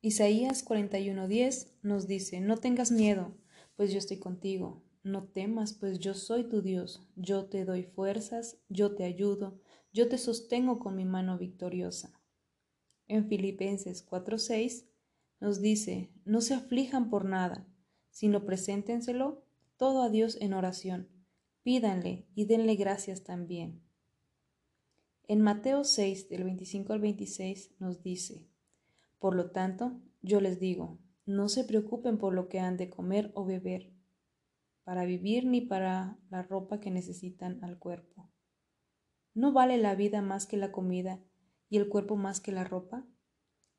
Isaías 0.00 0.64
41:10 0.64 1.74
nos 1.82 2.06
dice, 2.06 2.40
no 2.40 2.56
tengas 2.56 2.90
miedo, 2.90 3.36
pues 3.76 3.92
yo 3.92 3.98
estoy 3.98 4.20
contigo, 4.20 4.86
no 5.02 5.24
temas, 5.24 5.74
pues 5.74 5.98
yo 5.98 6.14
soy 6.14 6.44
tu 6.48 6.62
Dios, 6.62 7.06
yo 7.14 7.44
te 7.44 7.66
doy 7.66 7.82
fuerzas, 7.82 8.56
yo 8.70 8.94
te 8.94 9.04
ayudo, 9.04 9.60
yo 9.92 10.08
te 10.08 10.16
sostengo 10.16 10.78
con 10.78 10.96
mi 10.96 11.04
mano 11.04 11.36
victoriosa. 11.36 12.18
En 13.06 13.28
Filipenses 13.28 14.02
4:6 14.08 14.86
nos 15.40 15.60
dice, 15.60 16.10
no 16.24 16.40
se 16.40 16.54
aflijan 16.54 17.10
por 17.10 17.26
nada, 17.26 17.68
sino 18.08 18.46
preséntenselo 18.46 19.44
todo 19.76 20.00
a 20.00 20.08
Dios 20.08 20.38
en 20.40 20.54
oración, 20.54 21.10
pídanle 21.62 22.26
y 22.34 22.46
denle 22.46 22.76
gracias 22.76 23.24
también. 23.24 23.86
En 25.30 25.42
Mateo 25.42 25.84
6, 25.84 26.30
del 26.30 26.44
25 26.44 26.94
al 26.94 27.00
26, 27.00 27.74
nos 27.80 28.02
dice, 28.02 28.48
Por 29.18 29.36
lo 29.36 29.50
tanto, 29.50 30.00
yo 30.22 30.40
les 30.40 30.58
digo, 30.58 31.00
no 31.26 31.50
se 31.50 31.64
preocupen 31.64 32.16
por 32.16 32.32
lo 32.32 32.48
que 32.48 32.60
han 32.60 32.78
de 32.78 32.88
comer 32.88 33.30
o 33.34 33.44
beber, 33.44 33.92
para 34.84 35.04
vivir 35.04 35.44
ni 35.44 35.60
para 35.60 36.18
la 36.30 36.42
ropa 36.42 36.80
que 36.80 36.90
necesitan 36.90 37.62
al 37.62 37.78
cuerpo. 37.78 38.32
¿No 39.34 39.52
vale 39.52 39.76
la 39.76 39.94
vida 39.94 40.22
más 40.22 40.46
que 40.46 40.56
la 40.56 40.72
comida 40.72 41.22
y 41.68 41.76
el 41.76 41.90
cuerpo 41.90 42.16
más 42.16 42.40
que 42.40 42.50
la 42.50 42.64
ropa? 42.64 43.06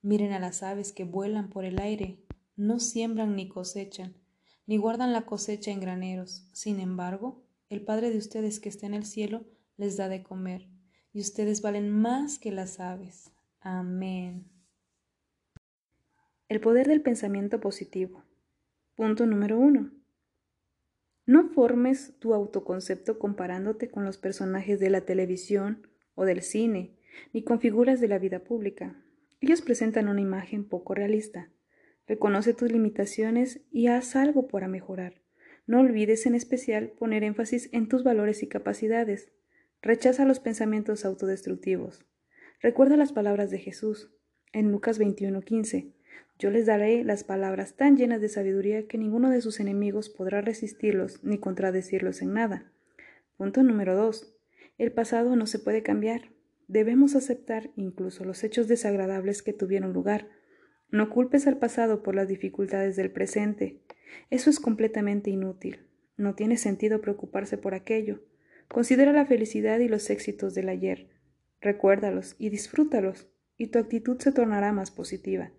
Miren 0.03 0.33
a 0.33 0.39
las 0.39 0.61
aves 0.61 0.93
que 0.93 1.03
vuelan 1.03 1.49
por 1.49 1.65
el 1.65 1.79
aire, 1.79 2.23
no 2.57 2.79
siembran 2.79 3.35
ni 3.35 3.49
cosechan, 3.49 4.15
ni 4.67 4.77
guardan 4.77 5.13
la 5.13 5.25
cosecha 5.25 5.71
en 5.71 5.79
graneros. 5.79 6.47
Sin 6.53 6.79
embargo, 6.79 7.43
el 7.69 7.83
Padre 7.83 8.11
de 8.11 8.19
ustedes 8.19 8.59
que 8.59 8.69
está 8.69 8.85
en 8.85 8.93
el 8.93 9.05
cielo 9.05 9.47
les 9.77 9.97
da 9.97 10.09
de 10.09 10.21
comer, 10.21 10.69
y 11.13 11.21
ustedes 11.21 11.61
valen 11.61 11.89
más 11.89 12.39
que 12.39 12.51
las 12.51 12.79
aves. 12.79 13.31
Amén. 13.61 14.45
El 16.47 16.59
poder 16.59 16.87
del 16.87 17.01
pensamiento 17.01 17.59
positivo. 17.59 18.23
Punto 18.95 19.25
número 19.25 19.59
uno. 19.59 19.91
No 21.25 21.49
formes 21.49 22.17
tu 22.19 22.33
autoconcepto 22.33 23.19
comparándote 23.19 23.91
con 23.91 24.03
los 24.03 24.17
personajes 24.17 24.79
de 24.79 24.89
la 24.89 25.01
televisión 25.01 25.87
o 26.15 26.25
del 26.25 26.41
cine, 26.41 26.97
ni 27.33 27.43
con 27.43 27.59
figuras 27.59 28.01
de 28.01 28.07
la 28.07 28.17
vida 28.17 28.39
pública. 28.39 28.95
Ellos 29.41 29.61
presentan 29.61 30.09
una 30.09 30.21
imagen 30.21 30.65
poco 30.67 30.95
realista. 30.95 31.49
Reconoce 32.07 32.55
tus 32.55 32.71
limitaciones 32.71 33.61
y 33.71 33.87
haz 33.87 34.15
algo 34.15 34.47
para 34.47 34.67
mejorar. 34.67 35.21
No 35.67 35.81
olvides 35.81 36.25
en 36.25 36.33
especial 36.33 36.89
poner 36.97 37.23
énfasis 37.23 37.69
en 37.71 37.87
tus 37.87 38.03
valores 38.03 38.41
y 38.41 38.47
capacidades. 38.47 39.31
Rechaza 39.81 40.25
los 40.25 40.41
pensamientos 40.41 41.05
autodestructivos. 41.05 42.05
Recuerda 42.61 42.97
las 42.97 43.13
palabras 43.13 43.49
de 43.49 43.59
Jesús 43.59 44.11
en 44.51 44.71
Lucas 44.73 44.99
21:15. 44.99 45.93
Yo 46.37 46.49
les 46.49 46.65
daré 46.65 47.05
las 47.05 47.23
palabras 47.23 47.77
tan 47.77 47.95
llenas 47.95 48.19
de 48.19 48.27
sabiduría 48.27 48.87
que 48.87 48.97
ninguno 48.97 49.29
de 49.29 49.39
sus 49.39 49.61
enemigos 49.61 50.09
podrá 50.09 50.41
resistirlos 50.41 51.23
ni 51.23 51.37
contradecirlos 51.37 52.21
en 52.21 52.33
nada. 52.33 52.73
Punto 53.37 53.63
número 53.63 53.95
2. 53.95 54.35
El 54.77 54.91
pasado 54.91 55.37
no 55.37 55.45
se 55.45 55.59
puede 55.59 55.81
cambiar. 55.81 56.33
Debemos 56.67 57.15
aceptar 57.15 57.71
incluso 57.77 58.25
los 58.25 58.43
hechos 58.43 58.67
desagradables 58.67 59.41
que 59.41 59.53
tuvieron 59.53 59.93
lugar. 59.93 60.27
No 60.91 61.09
culpes 61.09 61.47
al 61.47 61.57
pasado 61.57 62.03
por 62.03 62.15
las 62.15 62.27
dificultades 62.27 62.97
del 62.97 63.11
presente. 63.11 63.81
Eso 64.29 64.49
es 64.49 64.59
completamente 64.59 65.29
inútil. 65.29 65.87
No 66.17 66.35
tiene 66.35 66.57
sentido 66.57 66.99
preocuparse 66.99 67.57
por 67.57 67.73
aquello. 67.73 68.21
Considera 68.69 69.11
la 69.11 69.25
felicidad 69.25 69.79
y 69.79 69.87
los 69.87 70.09
éxitos 70.09 70.53
del 70.53 70.69
ayer. 70.69 71.07
Recuérdalos 71.59 72.35
y 72.37 72.49
disfrútalos, 72.49 73.27
y 73.57 73.67
tu 73.67 73.79
actitud 73.79 74.19
se 74.19 74.31
tornará 74.31 74.71
más 74.71 74.91
positiva. 74.91 75.51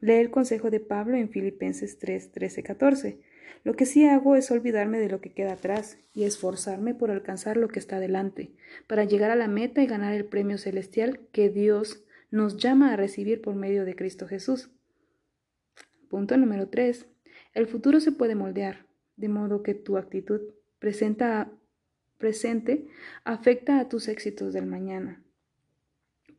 Lee 0.00 0.14
el 0.14 0.30
consejo 0.30 0.70
de 0.70 0.80
Pablo 0.80 1.16
en 1.16 1.30
Filipenses 1.30 1.98
3, 1.98 2.32
13, 2.32 2.62
14. 2.62 3.20
Lo 3.64 3.74
que 3.74 3.84
sí 3.86 4.06
hago 4.06 4.36
es 4.36 4.50
olvidarme 4.50 4.98
de 4.98 5.08
lo 5.08 5.20
que 5.20 5.32
queda 5.32 5.54
atrás 5.54 5.98
y 6.14 6.24
esforzarme 6.24 6.94
por 6.94 7.10
alcanzar 7.10 7.56
lo 7.56 7.68
que 7.68 7.78
está 7.78 7.98
delante, 7.98 8.52
para 8.86 9.04
llegar 9.04 9.30
a 9.30 9.36
la 9.36 9.48
meta 9.48 9.82
y 9.82 9.86
ganar 9.86 10.14
el 10.14 10.24
premio 10.24 10.56
celestial 10.56 11.20
que 11.32 11.50
Dios 11.50 12.04
nos 12.30 12.56
llama 12.56 12.92
a 12.92 12.96
recibir 12.96 13.42
por 13.42 13.54
medio 13.54 13.84
de 13.84 13.96
Cristo 13.96 14.28
Jesús. 14.28 14.70
Punto 16.08 16.36
número 16.36 16.68
3. 16.68 17.06
El 17.54 17.66
futuro 17.66 18.00
se 18.00 18.12
puede 18.12 18.34
moldear, 18.34 18.86
de 19.16 19.28
modo 19.28 19.62
que 19.62 19.74
tu 19.74 19.96
actitud 19.96 20.40
presenta, 20.78 21.52
presente 22.20 22.86
afecta 23.24 23.80
a 23.80 23.88
tus 23.88 24.06
éxitos 24.06 24.52
del 24.52 24.66
mañana. 24.66 25.20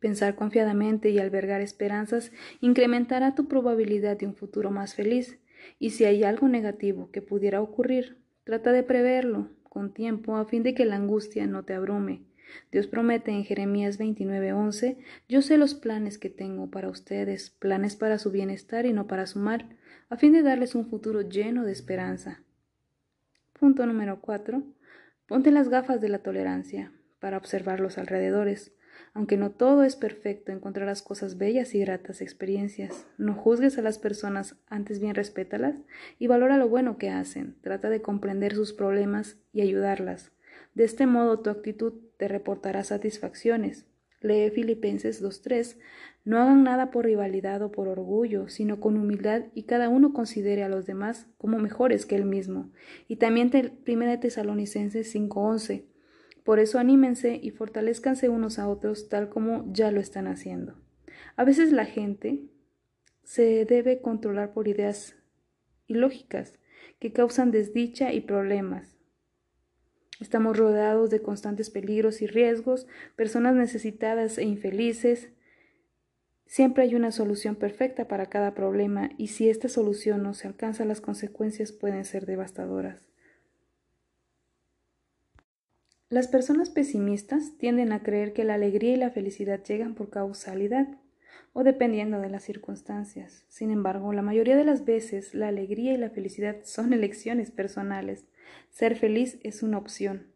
Pensar 0.00 0.34
confiadamente 0.34 1.10
y 1.10 1.18
albergar 1.18 1.60
esperanzas 1.60 2.32
incrementará 2.60 3.34
tu 3.34 3.46
probabilidad 3.46 4.16
de 4.16 4.26
un 4.26 4.34
futuro 4.34 4.70
más 4.70 4.94
feliz. 4.94 5.38
Y 5.78 5.90
si 5.90 6.04
hay 6.04 6.24
algo 6.24 6.48
negativo 6.48 7.10
que 7.12 7.22
pudiera 7.22 7.60
ocurrir, 7.60 8.16
trata 8.42 8.72
de 8.72 8.82
preverlo 8.82 9.50
con 9.62 9.94
tiempo 9.94 10.36
a 10.36 10.44
fin 10.44 10.62
de 10.62 10.74
que 10.74 10.86
la 10.86 10.96
angustia 10.96 11.46
no 11.46 11.64
te 11.64 11.74
abrume. 11.74 12.24
Dios 12.72 12.86
promete 12.86 13.30
en 13.30 13.44
Jeremías 13.44 13.98
29:11, 13.98 14.98
Yo 15.28 15.40
sé 15.40 15.56
los 15.56 15.74
planes 15.74 16.18
que 16.18 16.30
tengo 16.30 16.70
para 16.70 16.88
ustedes, 16.88 17.50
planes 17.50 17.96
para 17.96 18.18
su 18.18 18.30
bienestar 18.30 18.86
y 18.86 18.92
no 18.92 19.06
para 19.06 19.26
su 19.26 19.38
mal, 19.38 19.76
a 20.10 20.16
fin 20.16 20.32
de 20.32 20.42
darles 20.42 20.74
un 20.74 20.86
futuro 20.86 21.22
lleno 21.22 21.64
de 21.64 21.72
esperanza. 21.72 22.42
Punto 23.52 23.86
número 23.86 24.20
4. 24.20 24.64
Ponte 25.32 25.50
las 25.50 25.70
gafas 25.70 26.02
de 26.02 26.10
la 26.10 26.18
tolerancia 26.18 26.92
para 27.18 27.38
observar 27.38 27.80
los 27.80 27.96
alrededores. 27.96 28.74
Aunque 29.14 29.38
no 29.38 29.50
todo 29.50 29.82
es 29.82 29.96
perfecto, 29.96 30.52
encontrarás 30.52 31.00
cosas 31.00 31.38
bellas 31.38 31.74
y 31.74 31.80
gratas 31.80 32.20
experiencias. 32.20 33.06
No 33.16 33.32
juzgues 33.32 33.78
a 33.78 33.80
las 33.80 33.98
personas, 33.98 34.56
antes 34.66 35.00
bien 35.00 35.14
respétalas 35.14 35.80
y 36.18 36.26
valora 36.26 36.58
lo 36.58 36.68
bueno 36.68 36.98
que 36.98 37.08
hacen. 37.08 37.56
Trata 37.62 37.88
de 37.88 38.02
comprender 38.02 38.54
sus 38.54 38.74
problemas 38.74 39.38
y 39.54 39.62
ayudarlas. 39.62 40.32
De 40.74 40.84
este 40.84 41.06
modo 41.06 41.40
tu 41.40 41.48
actitud 41.48 41.94
te 42.18 42.28
reportará 42.28 42.84
satisfacciones. 42.84 43.86
Lee 44.20 44.50
Filipenses 44.50 45.24
2.3. 45.24 45.78
No 46.24 46.38
hagan 46.40 46.62
nada 46.62 46.90
por 46.90 47.04
rivalidad 47.04 47.62
o 47.62 47.72
por 47.72 47.88
orgullo, 47.88 48.48
sino 48.48 48.78
con 48.78 48.96
humildad 48.96 49.46
y 49.54 49.64
cada 49.64 49.88
uno 49.88 50.12
considere 50.12 50.62
a 50.62 50.68
los 50.68 50.86
demás 50.86 51.26
como 51.36 51.58
mejores 51.58 52.06
que 52.06 52.14
él 52.14 52.24
mismo. 52.24 52.70
Y 53.08 53.16
también 53.16 53.50
1 53.86 54.20
Tesalonicenses 54.20 55.14
5.11. 55.14 55.84
Por 56.44 56.58
eso 56.58 56.78
anímense 56.78 57.38
y 57.42 57.50
fortalezcanse 57.50 58.28
unos 58.28 58.58
a 58.58 58.68
otros 58.68 59.08
tal 59.08 59.28
como 59.28 59.64
ya 59.72 59.90
lo 59.90 60.00
están 60.00 60.26
haciendo. 60.26 60.76
A 61.36 61.44
veces 61.44 61.72
la 61.72 61.86
gente 61.86 62.44
se 63.24 63.64
debe 63.64 64.00
controlar 64.00 64.52
por 64.52 64.68
ideas 64.68 65.16
ilógicas 65.86 66.58
que 66.98 67.12
causan 67.12 67.50
desdicha 67.50 68.12
y 68.12 68.20
problemas. 68.20 68.96
Estamos 70.20 70.56
rodeados 70.56 71.10
de 71.10 71.20
constantes 71.20 71.70
peligros 71.70 72.22
y 72.22 72.26
riesgos, 72.26 72.86
personas 73.16 73.54
necesitadas 73.54 74.38
e 74.38 74.44
infelices. 74.44 75.30
Siempre 76.52 76.82
hay 76.82 76.94
una 76.94 77.12
solución 77.12 77.56
perfecta 77.56 78.08
para 78.08 78.26
cada 78.26 78.52
problema 78.52 79.08
y 79.16 79.28
si 79.28 79.48
esta 79.48 79.70
solución 79.70 80.22
no 80.22 80.34
se 80.34 80.46
alcanza, 80.46 80.84
las 80.84 81.00
consecuencias 81.00 81.72
pueden 81.72 82.04
ser 82.04 82.26
devastadoras. 82.26 83.08
Las 86.10 86.28
personas 86.28 86.68
pesimistas 86.68 87.56
tienden 87.56 87.90
a 87.90 88.02
creer 88.02 88.34
que 88.34 88.44
la 88.44 88.52
alegría 88.52 88.92
y 88.92 88.96
la 88.98 89.08
felicidad 89.08 89.64
llegan 89.64 89.94
por 89.94 90.10
causalidad 90.10 90.88
o 91.54 91.64
dependiendo 91.64 92.20
de 92.20 92.28
las 92.28 92.42
circunstancias. 92.42 93.46
Sin 93.48 93.70
embargo, 93.70 94.12
la 94.12 94.20
mayoría 94.20 94.54
de 94.54 94.66
las 94.66 94.84
veces 94.84 95.34
la 95.34 95.48
alegría 95.48 95.94
y 95.94 95.96
la 95.96 96.10
felicidad 96.10 96.56
son 96.64 96.92
elecciones 96.92 97.50
personales. 97.50 98.26
Ser 98.68 98.96
feliz 98.96 99.38
es 99.42 99.62
una 99.62 99.78
opción. 99.78 100.26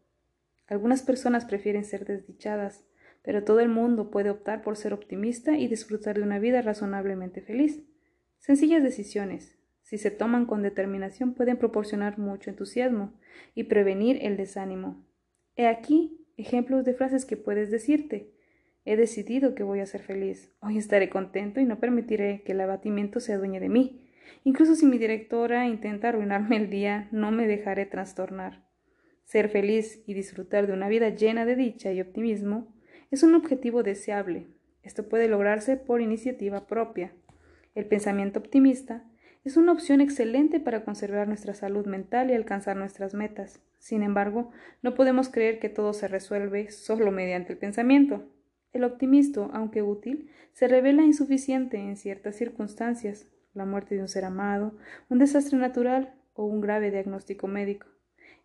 Algunas 0.65 1.03
personas 1.03 1.45
prefieren 1.45 1.85
ser 1.85 2.05
desdichadas, 2.05 2.86
pero 3.27 3.43
todo 3.43 3.59
el 3.59 3.67
mundo 3.67 4.09
puede 4.09 4.29
optar 4.29 4.61
por 4.61 4.77
ser 4.77 4.93
optimista 4.93 5.57
y 5.57 5.67
disfrutar 5.67 6.15
de 6.15 6.23
una 6.23 6.39
vida 6.39 6.61
razonablemente 6.61 7.41
feliz. 7.41 7.83
Sencillas 8.37 8.81
decisiones, 8.81 9.59
si 9.81 9.97
se 9.97 10.11
toman 10.11 10.45
con 10.45 10.61
determinación, 10.61 11.33
pueden 11.33 11.57
proporcionar 11.57 12.17
mucho 12.19 12.49
entusiasmo 12.49 13.19
y 13.53 13.65
prevenir 13.65 14.17
el 14.21 14.37
desánimo. 14.37 15.05
He 15.57 15.67
aquí 15.67 16.25
ejemplos 16.37 16.85
de 16.85 16.93
frases 16.93 17.25
que 17.25 17.35
puedes 17.35 17.69
decirte. 17.69 18.31
He 18.85 18.95
decidido 18.95 19.55
que 19.55 19.63
voy 19.63 19.81
a 19.81 19.85
ser 19.87 20.03
feliz. 20.03 20.55
Hoy 20.61 20.77
estaré 20.77 21.09
contento 21.09 21.59
y 21.59 21.65
no 21.65 21.81
permitiré 21.81 22.43
que 22.45 22.53
el 22.53 22.61
abatimiento 22.61 23.19
se 23.19 23.33
adueñe 23.33 23.59
de 23.59 23.67
mí. 23.67 24.09
Incluso 24.45 24.73
si 24.73 24.85
mi 24.85 24.99
directora 24.99 25.67
intenta 25.67 26.07
arruinarme 26.07 26.55
el 26.55 26.69
día, 26.69 27.09
no 27.11 27.31
me 27.31 27.45
dejaré 27.45 27.87
trastornar. 27.87 28.65
Ser 29.25 29.49
feliz 29.49 30.01
y 30.07 30.13
disfrutar 30.13 30.65
de 30.65 30.71
una 30.71 30.87
vida 30.87 31.09
llena 31.09 31.45
de 31.45 31.57
dicha 31.57 31.91
y 31.91 31.99
optimismo 31.99 32.76
es 33.11 33.23
un 33.23 33.35
objetivo 33.35 33.83
deseable. 33.83 34.47
Esto 34.83 35.07
puede 35.07 35.27
lograrse 35.27 35.77
por 35.77 36.01
iniciativa 36.01 36.67
propia. 36.67 37.11
El 37.75 37.85
pensamiento 37.85 38.39
optimista 38.39 39.03
es 39.43 39.55
una 39.55 39.71
opción 39.71 40.01
excelente 40.01 40.59
para 40.59 40.83
conservar 40.83 41.27
nuestra 41.27 41.53
salud 41.53 41.85
mental 41.85 42.29
y 42.29 42.33
alcanzar 42.33 42.75
nuestras 42.75 43.13
metas. 43.13 43.61
Sin 43.79 44.03
embargo, 44.03 44.51
no 44.81 44.93
podemos 44.93 45.29
creer 45.29 45.59
que 45.59 45.69
todo 45.69 45.93
se 45.93 46.07
resuelve 46.07 46.69
solo 46.69 47.11
mediante 47.11 47.53
el 47.53 47.59
pensamiento. 47.59 48.25
El 48.73 48.83
optimismo, 48.83 49.49
aunque 49.53 49.81
útil, 49.81 50.29
se 50.53 50.67
revela 50.67 51.03
insuficiente 51.03 51.77
en 51.77 51.95
ciertas 51.95 52.35
circunstancias, 52.35 53.27
la 53.53 53.65
muerte 53.65 53.95
de 53.95 54.01
un 54.01 54.07
ser 54.07 54.25
amado, 54.25 54.77
un 55.09 55.19
desastre 55.19 55.57
natural 55.57 56.13
o 56.33 56.45
un 56.45 56.61
grave 56.61 56.91
diagnóstico 56.91 57.47
médico. 57.47 57.87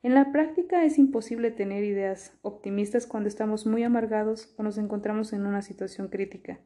En 0.02 0.14
la 0.14 0.32
práctica 0.32 0.84
es 0.84 0.98
imposible 0.98 1.52
tener 1.52 1.84
ideas 1.84 2.32
optimistas 2.42 3.06
cuando 3.06 3.28
estamos 3.28 3.66
muy 3.66 3.84
amargados 3.84 4.52
o 4.58 4.64
nos 4.64 4.76
encontramos 4.76 5.32
en 5.32 5.46
una 5.46 5.62
situación 5.62 6.08
crítica. 6.08 6.60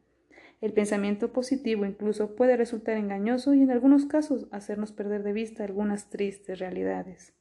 El 0.59 0.73
pensamiento 0.73 1.31
positivo 1.33 1.85
incluso 1.85 2.35
puede 2.35 2.57
resultar 2.57 2.97
engañoso 2.97 3.53
y 3.53 3.61
en 3.61 3.69
algunos 3.69 4.05
casos 4.05 4.47
hacernos 4.51 4.91
perder 4.91 5.21
de 5.21 5.33
vista 5.33 5.63
algunas 5.63 6.09
tristes 6.09 6.57
realidades. 6.57 7.35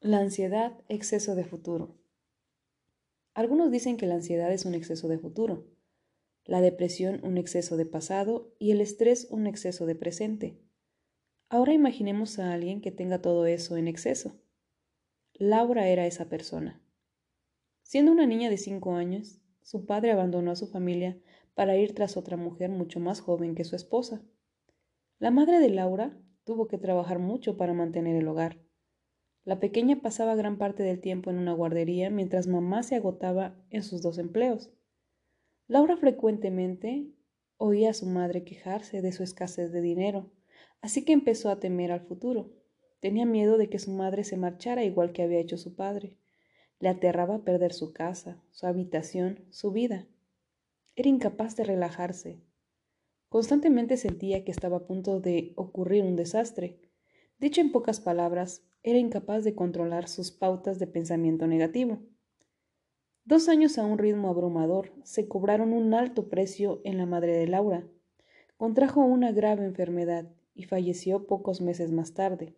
La 0.00 0.18
ansiedad, 0.18 0.72
exceso 0.90 1.34
de 1.34 1.44
futuro. 1.44 1.96
Algunos 3.32 3.70
dicen 3.70 3.96
que 3.96 4.06
la 4.06 4.16
ansiedad 4.16 4.52
es 4.52 4.66
un 4.66 4.74
exceso 4.74 5.08
de 5.08 5.18
futuro. 5.18 5.64
la 6.44 6.60
depresión 6.60 7.20
un 7.24 7.38
exceso 7.38 7.76
de 7.76 7.86
pasado 7.86 8.54
y 8.60 8.70
el 8.70 8.80
estrés 8.80 9.26
un 9.30 9.48
exceso 9.48 9.84
de 9.84 9.96
presente. 9.96 10.65
Ahora 11.48 11.72
imaginemos 11.72 12.40
a 12.40 12.52
alguien 12.52 12.80
que 12.80 12.90
tenga 12.90 13.22
todo 13.22 13.46
eso 13.46 13.76
en 13.76 13.86
exceso. 13.86 14.40
Laura 15.34 15.88
era 15.88 16.06
esa 16.06 16.28
persona. 16.28 16.82
Siendo 17.82 18.10
una 18.10 18.26
niña 18.26 18.50
de 18.50 18.56
cinco 18.56 18.94
años, 18.94 19.40
su 19.62 19.86
padre 19.86 20.10
abandonó 20.10 20.50
a 20.50 20.56
su 20.56 20.66
familia 20.66 21.18
para 21.54 21.76
ir 21.76 21.94
tras 21.94 22.16
otra 22.16 22.36
mujer 22.36 22.70
mucho 22.70 22.98
más 22.98 23.20
joven 23.20 23.54
que 23.54 23.62
su 23.62 23.76
esposa. 23.76 24.24
La 25.18 25.30
madre 25.30 25.60
de 25.60 25.70
Laura 25.70 26.18
tuvo 26.42 26.66
que 26.66 26.78
trabajar 26.78 27.20
mucho 27.20 27.56
para 27.56 27.74
mantener 27.74 28.16
el 28.16 28.26
hogar. 28.26 28.58
La 29.44 29.60
pequeña 29.60 30.02
pasaba 30.02 30.34
gran 30.34 30.58
parte 30.58 30.82
del 30.82 31.00
tiempo 31.00 31.30
en 31.30 31.38
una 31.38 31.52
guardería 31.52 32.10
mientras 32.10 32.48
mamá 32.48 32.82
se 32.82 32.96
agotaba 32.96 33.56
en 33.70 33.84
sus 33.84 34.02
dos 34.02 34.18
empleos. 34.18 34.72
Laura 35.68 35.96
frecuentemente 35.96 37.12
oía 37.56 37.90
a 37.90 37.94
su 37.94 38.06
madre 38.06 38.42
quejarse 38.42 39.00
de 39.00 39.12
su 39.12 39.22
escasez 39.22 39.70
de 39.70 39.80
dinero, 39.80 40.32
así 40.86 41.04
que 41.04 41.12
empezó 41.12 41.50
a 41.50 41.58
temer 41.58 41.90
al 41.90 42.02
futuro. 42.02 42.52
Tenía 43.00 43.26
miedo 43.26 43.58
de 43.58 43.68
que 43.68 43.80
su 43.80 43.90
madre 43.90 44.22
se 44.22 44.36
marchara 44.36 44.84
igual 44.84 45.12
que 45.12 45.22
había 45.22 45.40
hecho 45.40 45.58
su 45.58 45.74
padre. 45.74 46.16
Le 46.78 46.88
aterraba 46.88 47.42
perder 47.42 47.72
su 47.72 47.92
casa, 47.92 48.40
su 48.52 48.68
habitación, 48.68 49.44
su 49.50 49.72
vida. 49.72 50.06
Era 50.94 51.08
incapaz 51.08 51.56
de 51.56 51.64
relajarse. 51.64 52.40
Constantemente 53.28 53.96
sentía 53.96 54.44
que 54.44 54.52
estaba 54.52 54.76
a 54.76 54.86
punto 54.86 55.18
de 55.18 55.54
ocurrir 55.56 56.04
un 56.04 56.14
desastre. 56.14 56.78
Dicho 57.40 57.60
en 57.60 57.72
pocas 57.72 57.98
palabras, 57.98 58.62
era 58.84 59.00
incapaz 59.00 59.42
de 59.42 59.56
controlar 59.56 60.06
sus 60.06 60.30
pautas 60.30 60.78
de 60.78 60.86
pensamiento 60.86 61.48
negativo. 61.48 61.98
Dos 63.24 63.48
años 63.48 63.76
a 63.78 63.84
un 63.84 63.98
ritmo 63.98 64.28
abrumador 64.28 64.92
se 65.02 65.26
cobraron 65.26 65.72
un 65.72 65.94
alto 65.94 66.28
precio 66.28 66.80
en 66.84 66.96
la 66.96 67.06
madre 67.06 67.36
de 67.36 67.48
Laura. 67.48 67.84
Contrajo 68.56 69.00
una 69.00 69.32
grave 69.32 69.64
enfermedad 69.64 70.30
y 70.56 70.64
falleció 70.64 71.26
pocos 71.26 71.60
meses 71.60 71.92
más 71.92 72.14
tarde. 72.14 72.56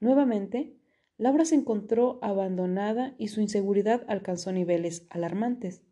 Nuevamente, 0.00 0.76
Laura 1.16 1.44
se 1.44 1.54
encontró 1.54 2.18
abandonada 2.22 3.14
y 3.18 3.28
su 3.28 3.40
inseguridad 3.40 4.04
alcanzó 4.08 4.52
niveles 4.52 5.06
alarmantes. 5.10 5.82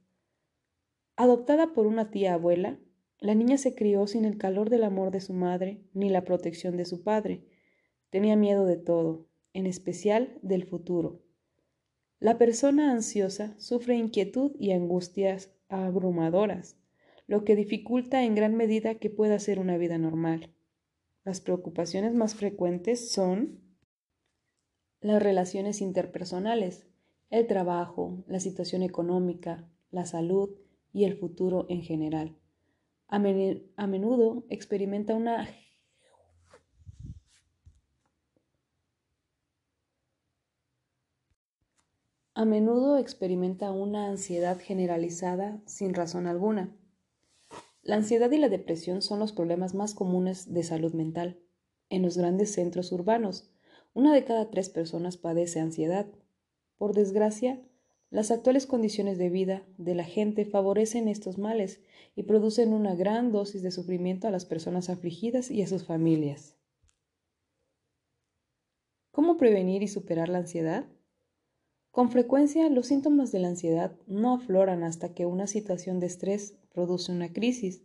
Adoptada 1.17 1.73
por 1.73 1.87
una 1.87 2.11
tía 2.11 2.35
abuela, 2.35 2.79
la 3.21 3.35
niña 3.35 3.59
se 3.59 3.75
crió 3.75 4.07
sin 4.07 4.25
el 4.25 4.39
calor 4.39 4.71
del 4.71 4.85
amor 4.85 5.11
de 5.11 5.21
su 5.21 5.33
madre 5.33 5.83
ni 5.93 6.09
la 6.09 6.25
protección 6.25 6.77
de 6.77 6.85
su 6.85 7.03
padre. 7.03 7.45
Tenía 8.11 8.37
miedo 8.37 8.65
de 8.65 8.77
todo, 8.77 9.27
en 9.53 9.67
especial 9.67 10.39
del 10.43 10.65
futuro. 10.65 11.21
La 12.21 12.39
persona 12.39 12.91
ansiosa 12.91 13.55
sufre 13.59 13.97
inquietud 13.97 14.53
y 14.59 14.73
angustias 14.73 15.53
abrumadoras, 15.69 16.77
lo 17.27 17.45
que 17.45 17.55
dificulta 17.55 18.25
en 18.25 18.35
gran 18.35 18.57
medida 18.57 18.95
que 18.95 19.11
pueda 19.11 19.39
ser 19.39 19.59
una 19.59 19.77
vida 19.77 19.99
normal. 19.99 20.55
Las 21.29 21.43
preocupaciones 21.43 22.15
más 22.15 22.35
frecuentes 22.35 23.13
son 23.13 23.61
las 25.03 25.23
relaciones 25.23 25.83
interpersonales, 25.83 26.87
el 27.29 27.47
trabajo, 27.47 28.25
la 28.27 28.41
situación 28.41 28.83
económica, 28.83 29.69
la 29.91 30.07
salud 30.07 30.57
y 30.91 31.05
el 31.05 31.19
futuro 31.19 31.67
en 31.69 31.83
general. 31.83 32.39
A, 33.09 33.19
menudo 33.19 34.47
experimenta 34.49 35.15
una 35.15 35.47
A 42.33 42.47
menudo 42.47 42.97
experimenta 42.97 43.71
una 43.71 44.07
ansiedad 44.09 44.59
generalizada 44.59 45.61
sin 45.67 45.93
razón 45.93 46.27
alguna. 46.27 46.75
La 47.89 47.97
ansiedad 47.97 48.31
y 48.31 48.37
la 48.37 48.51
depresión 48.51 49.01
son 49.01 49.19
los 49.19 49.33
problemas 49.33 49.75
más 49.75 49.95
comunes 49.95 50.53
de 50.53 50.63
salud 50.63 50.93
mental. 50.93 51.41
En 51.89 52.03
los 52.03 52.19
grandes 52.19 52.53
centros 52.53 52.93
urbanos, 52.93 53.51
una 53.95 54.13
de 54.13 54.25
cada 54.25 54.51
tres 54.51 54.69
personas 54.69 55.17
padece 55.17 55.59
ansiedad. 55.59 56.07
Por 56.77 56.93
desgracia, 56.93 57.63
las 58.11 58.31
actuales 58.31 58.67
condiciones 58.67 59.17
de 59.17 59.31
vida 59.31 59.67
de 59.79 59.95
la 59.95 60.05
gente 60.05 60.45
favorecen 60.45 61.09
estos 61.09 61.39
males 61.39 61.81
y 62.15 62.25
producen 62.25 62.75
una 62.75 62.95
gran 62.95 63.33
dosis 63.33 63.63
de 63.63 63.71
sufrimiento 63.71 64.29
a 64.29 64.31
las 64.31 64.45
personas 64.45 64.91
afligidas 64.91 65.51
y 65.51 65.63
a 65.63 65.67
sus 65.67 65.87
familias. 65.87 66.59
¿Cómo 69.13 69.39
prevenir 69.39 69.83
y 69.83 69.89
superar 69.89 70.29
la 70.29 70.41
ansiedad? 70.41 70.85
Con 71.91 72.11
frecuencia, 72.11 72.69
los 72.69 72.89
síntomas 72.89 73.33
de 73.33 73.39
la 73.39 73.49
ansiedad 73.49 73.97
no 74.07 74.35
afloran 74.35 74.85
hasta 74.85 75.15
que 75.15 75.25
una 75.25 75.47
situación 75.47 76.01
de 76.01 76.07
estrés 76.07 76.59
produce 76.79 77.11
una 77.11 77.33
crisis. 77.33 77.83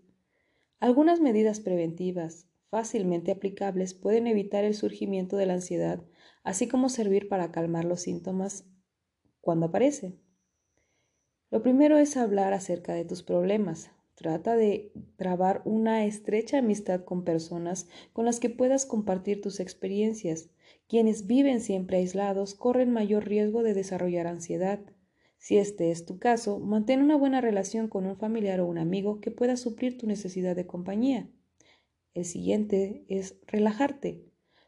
Algunas 0.80 1.20
medidas 1.20 1.60
preventivas 1.60 2.48
fácilmente 2.70 3.32
aplicables 3.32 3.96
pueden 3.96 4.28
evitar 4.28 4.66
el 4.66 4.76
surgimiento 4.76 5.36
de 5.36 5.48
la 5.48 5.56
ansiedad, 5.56 6.04
así 6.44 6.68
como 6.68 6.90
servir 6.90 7.28
para 7.28 7.52
calmar 7.52 7.86
los 7.86 8.02
síntomas 8.02 8.68
cuando 9.42 9.66
aparecen. 9.66 10.22
Lo 11.50 11.64
primero 11.64 11.98
es 11.98 12.16
hablar 12.18 12.54
acerca 12.54 12.94
de 12.94 13.04
tus 13.04 13.24
problemas. 13.24 13.90
Trata 14.14 14.56
de 14.56 14.92
trabar 15.16 15.64
una 15.66 16.06
estrecha 16.06 16.60
amistad 16.60 17.04
con 17.04 17.24
personas 17.24 17.88
con 18.14 18.26
las 18.26 18.40
que 18.40 18.52
puedas 18.52 18.86
compartir 18.86 19.42
tus 19.42 19.60
experiencias 19.60 20.52
quienes 20.88 21.26
viven 21.26 21.62
siempre 21.62 21.98
aislados 21.98 22.54
corren 22.54 22.92
mayor 22.92 23.26
riesgo 23.26 23.64
de 23.64 23.74
desarrollar 23.74 24.28
ansiedad. 24.28 24.82
Si 25.44 25.58
este 25.58 25.92
es 25.92 26.06
tu 26.06 26.20
caso, 26.20 26.58
mantén 26.58 27.02
una 27.02 27.18
buena 27.18 27.42
relación 27.42 27.90
con 27.90 28.06
un 28.06 28.16
familiar 28.16 28.62
o 28.62 28.66
un 28.66 28.78
amigo 28.78 29.20
que 29.20 29.30
pueda 29.30 29.58
suplir 29.58 29.98
tu 29.98 30.08
necesidad 30.08 30.56
de 30.56 30.66
compañía. 30.66 31.30
El 32.14 32.24
siguiente 32.24 33.04
es 33.10 33.36
relajarte. 33.46 34.24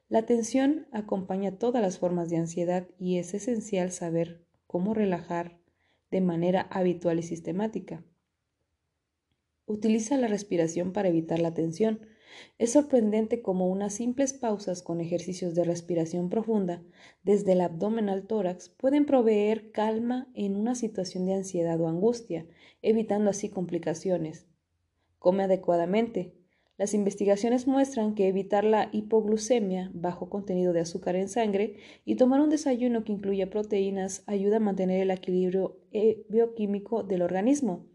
La 0.09 0.25
tensión 0.25 0.87
acompaña 0.91 1.57
todas 1.57 1.81
las 1.81 1.97
formas 1.97 2.29
de 2.29 2.35
ansiedad 2.35 2.89
y 2.99 3.19
es 3.19 3.33
esencial 3.33 3.93
saber 3.93 4.43
cómo 4.67 4.93
relajar 4.93 5.57
de 6.11 6.19
manera 6.19 6.63
habitual 6.63 7.19
y 7.19 7.23
sistemática. 7.23 8.03
Utiliza 9.67 10.17
la 10.17 10.27
respiración 10.27 10.91
para 10.91 11.07
evitar 11.07 11.39
la 11.39 11.53
tensión. 11.53 12.01
Es 12.57 12.71
sorprendente 12.71 13.41
cómo 13.41 13.67
unas 13.67 13.93
simples 13.93 14.33
pausas 14.33 14.81
con 14.81 15.01
ejercicios 15.01 15.55
de 15.55 15.63
respiración 15.63 16.29
profunda 16.29 16.81
desde 17.23 17.53
el 17.53 17.61
abdomen 17.61 18.09
al 18.09 18.27
tórax 18.27 18.69
pueden 18.69 19.05
proveer 19.05 19.71
calma 19.71 20.29
en 20.33 20.55
una 20.55 20.75
situación 20.75 21.25
de 21.25 21.33
ansiedad 21.33 21.79
o 21.81 21.87
angustia, 21.87 22.45
evitando 22.81 23.29
así 23.29 23.49
complicaciones. 23.49 24.47
Come 25.19 25.43
adecuadamente. 25.43 26.33
Las 26.77 26.93
investigaciones 26.93 27.67
muestran 27.67 28.15
que 28.15 28.27
evitar 28.27 28.65
la 28.65 28.89
hipoglucemia, 28.91 29.91
bajo 29.93 30.29
contenido 30.29 30.73
de 30.73 30.81
azúcar 30.81 31.15
en 31.15 31.29
sangre, 31.29 31.77
y 32.03 32.15
tomar 32.15 32.41
un 32.41 32.49
desayuno 32.49 33.05
que 33.05 33.13
incluya 33.13 33.49
proteínas 33.49 34.23
ayuda 34.27 34.57
a 34.57 34.59
mantener 34.59 35.01
el 35.01 35.11
equilibrio 35.11 35.79
eh, 35.93 36.25
bioquímico 36.27 37.03
del 37.03 37.21
organismo 37.21 37.85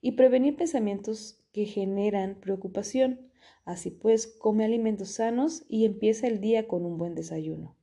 y 0.00 0.12
prevenir 0.12 0.56
pensamientos 0.56 1.41
que 1.52 1.66
generan 1.66 2.36
preocupación. 2.40 3.30
Así 3.64 3.90
pues, 3.90 4.26
come 4.26 4.64
alimentos 4.64 5.10
sanos 5.10 5.64
y 5.68 5.84
empieza 5.84 6.26
el 6.26 6.40
día 6.40 6.66
con 6.66 6.84
un 6.84 6.98
buen 6.98 7.14
desayuno. 7.14 7.76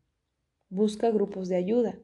Busca 0.70 1.10
grupos 1.10 1.50
de 1.50 1.56
ayuda. 1.56 2.00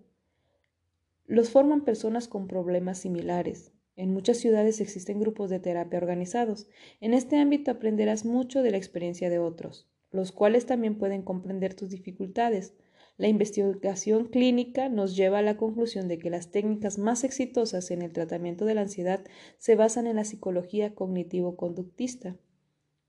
Los 1.26 1.50
forman 1.50 1.84
personas 1.84 2.28
con 2.28 2.48
problemas 2.48 3.00
similares. 3.00 3.74
En 3.96 4.14
muchas 4.14 4.38
ciudades 4.38 4.82
existen 4.82 5.20
grupos 5.20 5.50
de 5.50 5.60
terapia 5.60 6.00
organizados. 6.00 6.68
En 7.00 7.14
este 7.14 7.38
ámbito 7.38 7.72
aprenderás 7.72 8.26
mucho 8.26 8.62
de 8.62 8.72
la 8.72 8.78
experiencia 8.78 9.30
de 9.30 9.40
otros, 9.40 9.88
los 10.12 10.32
cuales 10.32 10.66
también 10.66 10.98
pueden 10.98 11.24
comprender 11.24 11.74
tus 11.74 11.90
dificultades. 11.90 12.74
La 13.18 13.30
investigación 13.30 14.26
clínica 14.26 14.90
nos 14.90 15.16
lleva 15.16 15.40
a 15.40 15.42
la 15.42 15.56
conclusión 15.56 16.10
de 16.10 16.20
que 16.20 16.30
las 16.30 16.52
técnicas 16.52 16.98
más 16.98 17.24
exitosas 17.24 17.90
en 17.92 18.02
el 18.02 18.12
tratamiento 18.12 18.66
de 18.66 18.76
la 18.76 18.82
ansiedad 18.82 19.24
se 19.58 19.76
basan 19.76 20.06
en 20.08 20.18
la 20.18 20.26
psicología 20.26 20.94
cognitivo-conductista. 20.94 22.36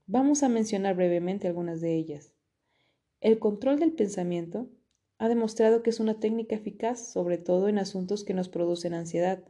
Vamos 0.06 0.44
a 0.44 0.48
mencionar 0.48 0.94
brevemente 0.94 1.48
algunas 1.48 1.80
de 1.80 1.96
ellas. 1.96 2.32
El 3.20 3.40
control 3.40 3.80
del 3.80 3.94
pensamiento 3.94 4.68
ha 5.18 5.28
demostrado 5.28 5.82
que 5.82 5.90
es 5.90 5.98
una 5.98 6.20
técnica 6.20 6.54
eficaz 6.54 7.12
sobre 7.12 7.38
todo 7.38 7.68
en 7.68 7.78
asuntos 7.78 8.22
que 8.22 8.34
nos 8.34 8.48
producen 8.48 8.94
ansiedad. 8.94 9.42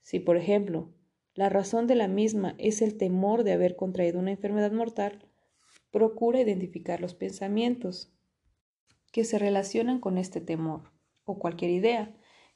Si, 0.00 0.18
por 0.18 0.38
ejemplo, 0.38 0.94
la 1.34 1.50
razón 1.50 1.86
de 1.86 1.96
la 1.96 2.08
misma 2.08 2.54
es 2.56 2.80
el 2.80 2.96
temor 2.96 3.44
de 3.44 3.52
haber 3.52 3.76
contraído 3.76 4.18
una 4.18 4.30
enfermedad 4.30 4.72
mortal, 4.72 5.28
procura 5.90 6.40
identificar 6.40 7.02
los 7.02 7.14
pensamientos 7.14 8.13
que 9.14 9.22
se 9.22 9.38
relacionan 9.38 10.00
con 10.00 10.18
este 10.18 10.40
temor 10.40 10.90
o 11.24 11.38
cualquier 11.38 11.70
idea 11.70 12.12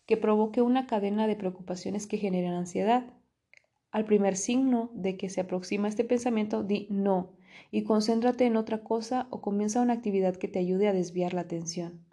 que 0.06 0.16
provoque 0.16 0.60
una 0.60 0.88
cadena 0.88 1.28
de 1.28 1.36
preocupaciones 1.36 2.08
que 2.08 2.18
generen 2.18 2.52
ansiedad. 2.52 3.14
Al 3.92 4.04
primer 4.04 4.36
signo 4.36 4.90
de 4.92 5.16
que 5.16 5.30
se 5.30 5.40
aproxima 5.40 5.86
este 5.86 6.02
pensamiento, 6.02 6.64
di 6.64 6.88
no 6.90 7.36
y 7.70 7.84
concéntrate 7.84 8.44
en 8.44 8.56
otra 8.56 8.82
cosa 8.82 9.28
o 9.30 9.40
comienza 9.40 9.80
una 9.80 9.92
actividad 9.92 10.34
que 10.34 10.48
te 10.48 10.58
ayude 10.58 10.88
a 10.88 10.92
desviar 10.92 11.32
la 11.32 11.42
atención. 11.42 12.04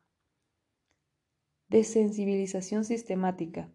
Desensibilización 1.68 2.86
sistemática. 2.86 3.74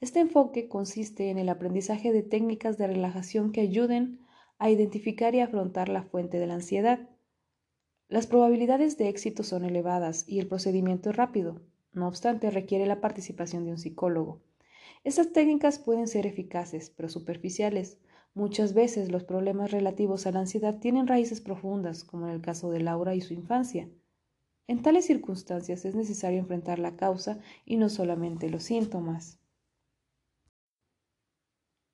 Este 0.00 0.20
enfoque 0.20 0.66
consiste 0.66 1.28
en 1.28 1.36
el 1.36 1.50
aprendizaje 1.50 2.10
de 2.10 2.22
técnicas 2.22 2.78
de 2.78 2.86
relajación 2.86 3.52
que 3.52 3.60
ayuden 3.60 4.20
a 4.56 4.70
identificar 4.70 5.34
y 5.34 5.40
afrontar 5.40 5.90
la 5.90 6.04
fuente 6.04 6.38
de 6.38 6.46
la 6.46 6.54
ansiedad. 6.54 7.06
Las 8.08 8.26
probabilidades 8.26 8.96
de 8.98 9.08
éxito 9.08 9.42
son 9.42 9.64
elevadas 9.64 10.24
y 10.28 10.38
el 10.38 10.46
procedimiento 10.46 11.10
es 11.10 11.16
rápido, 11.16 11.60
no 11.96 12.06
obstante 12.06 12.50
requiere 12.50 12.86
la 12.86 13.00
participación 13.00 13.64
de 13.64 13.70
un 13.70 13.78
psicólogo. 13.78 14.42
Estas 15.02 15.32
técnicas 15.32 15.78
pueden 15.78 16.08
ser 16.08 16.26
eficaces, 16.26 16.90
pero 16.90 17.08
superficiales. 17.08 17.98
Muchas 18.34 18.74
veces 18.74 19.10
los 19.10 19.24
problemas 19.24 19.70
relativos 19.70 20.26
a 20.26 20.30
la 20.32 20.40
ansiedad 20.40 20.78
tienen 20.78 21.06
raíces 21.06 21.40
profundas, 21.40 22.04
como 22.04 22.28
en 22.28 22.34
el 22.34 22.42
caso 22.42 22.70
de 22.70 22.80
Laura 22.80 23.14
y 23.14 23.22
su 23.22 23.32
infancia. 23.32 23.88
En 24.68 24.82
tales 24.82 25.06
circunstancias 25.06 25.84
es 25.84 25.94
necesario 25.94 26.38
enfrentar 26.38 26.78
la 26.78 26.96
causa 26.96 27.38
y 27.64 27.76
no 27.76 27.88
solamente 27.88 28.50
los 28.50 28.64
síntomas. 28.64 29.40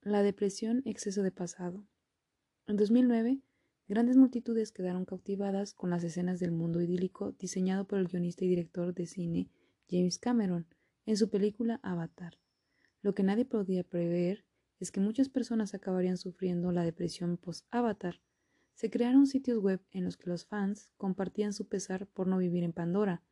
La 0.00 0.22
depresión, 0.22 0.82
exceso 0.84 1.22
de 1.22 1.30
pasado. 1.30 1.84
En 2.66 2.76
2009, 2.76 3.38
grandes 3.92 4.16
multitudes 4.16 4.72
quedaron 4.72 5.04
cautivadas 5.04 5.74
con 5.74 5.90
las 5.90 6.02
escenas 6.02 6.40
del 6.40 6.50
mundo 6.50 6.80
idílico 6.80 7.32
diseñado 7.32 7.86
por 7.86 7.98
el 7.98 8.08
guionista 8.08 8.42
y 8.42 8.48
director 8.48 8.94
de 8.94 9.04
cine 9.04 9.50
James 9.90 10.18
Cameron 10.18 10.66
en 11.04 11.18
su 11.18 11.28
película 11.28 11.78
Avatar. 11.82 12.38
Lo 13.02 13.14
que 13.14 13.22
nadie 13.22 13.44
podía 13.44 13.84
prever 13.84 14.46
es 14.80 14.92
que 14.92 15.00
muchas 15.00 15.28
personas 15.28 15.74
acabarían 15.74 16.16
sufriendo 16.16 16.72
la 16.72 16.84
depresión 16.84 17.36
post-Avatar. 17.36 18.22
Se 18.72 18.88
crearon 18.88 19.26
sitios 19.26 19.58
web 19.58 19.82
en 19.90 20.06
los 20.06 20.16
que 20.16 20.30
los 20.30 20.46
fans 20.46 20.88
compartían 20.96 21.52
su 21.52 21.68
pesar 21.68 22.06
por 22.06 22.26
no 22.26 22.38
vivir 22.38 22.64
en 22.64 22.72
Pandora, 22.72 23.22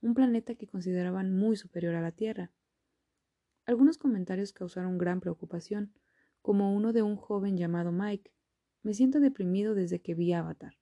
un 0.00 0.14
planeta 0.14 0.56
que 0.56 0.66
consideraban 0.66 1.32
muy 1.32 1.54
superior 1.54 1.94
a 1.94 2.00
la 2.00 2.10
Tierra. 2.10 2.50
Algunos 3.66 3.98
comentarios 3.98 4.52
causaron 4.52 4.98
gran 4.98 5.20
preocupación, 5.20 5.92
como 6.42 6.74
uno 6.74 6.92
de 6.92 7.02
un 7.02 7.14
joven 7.14 7.56
llamado 7.56 7.92
Mike. 7.92 8.32
Me 8.82 8.94
siento 8.94 9.20
deprimido 9.20 9.74
desde 9.74 10.00
que 10.00 10.14
vi 10.14 10.32
Avatar. 10.32 10.78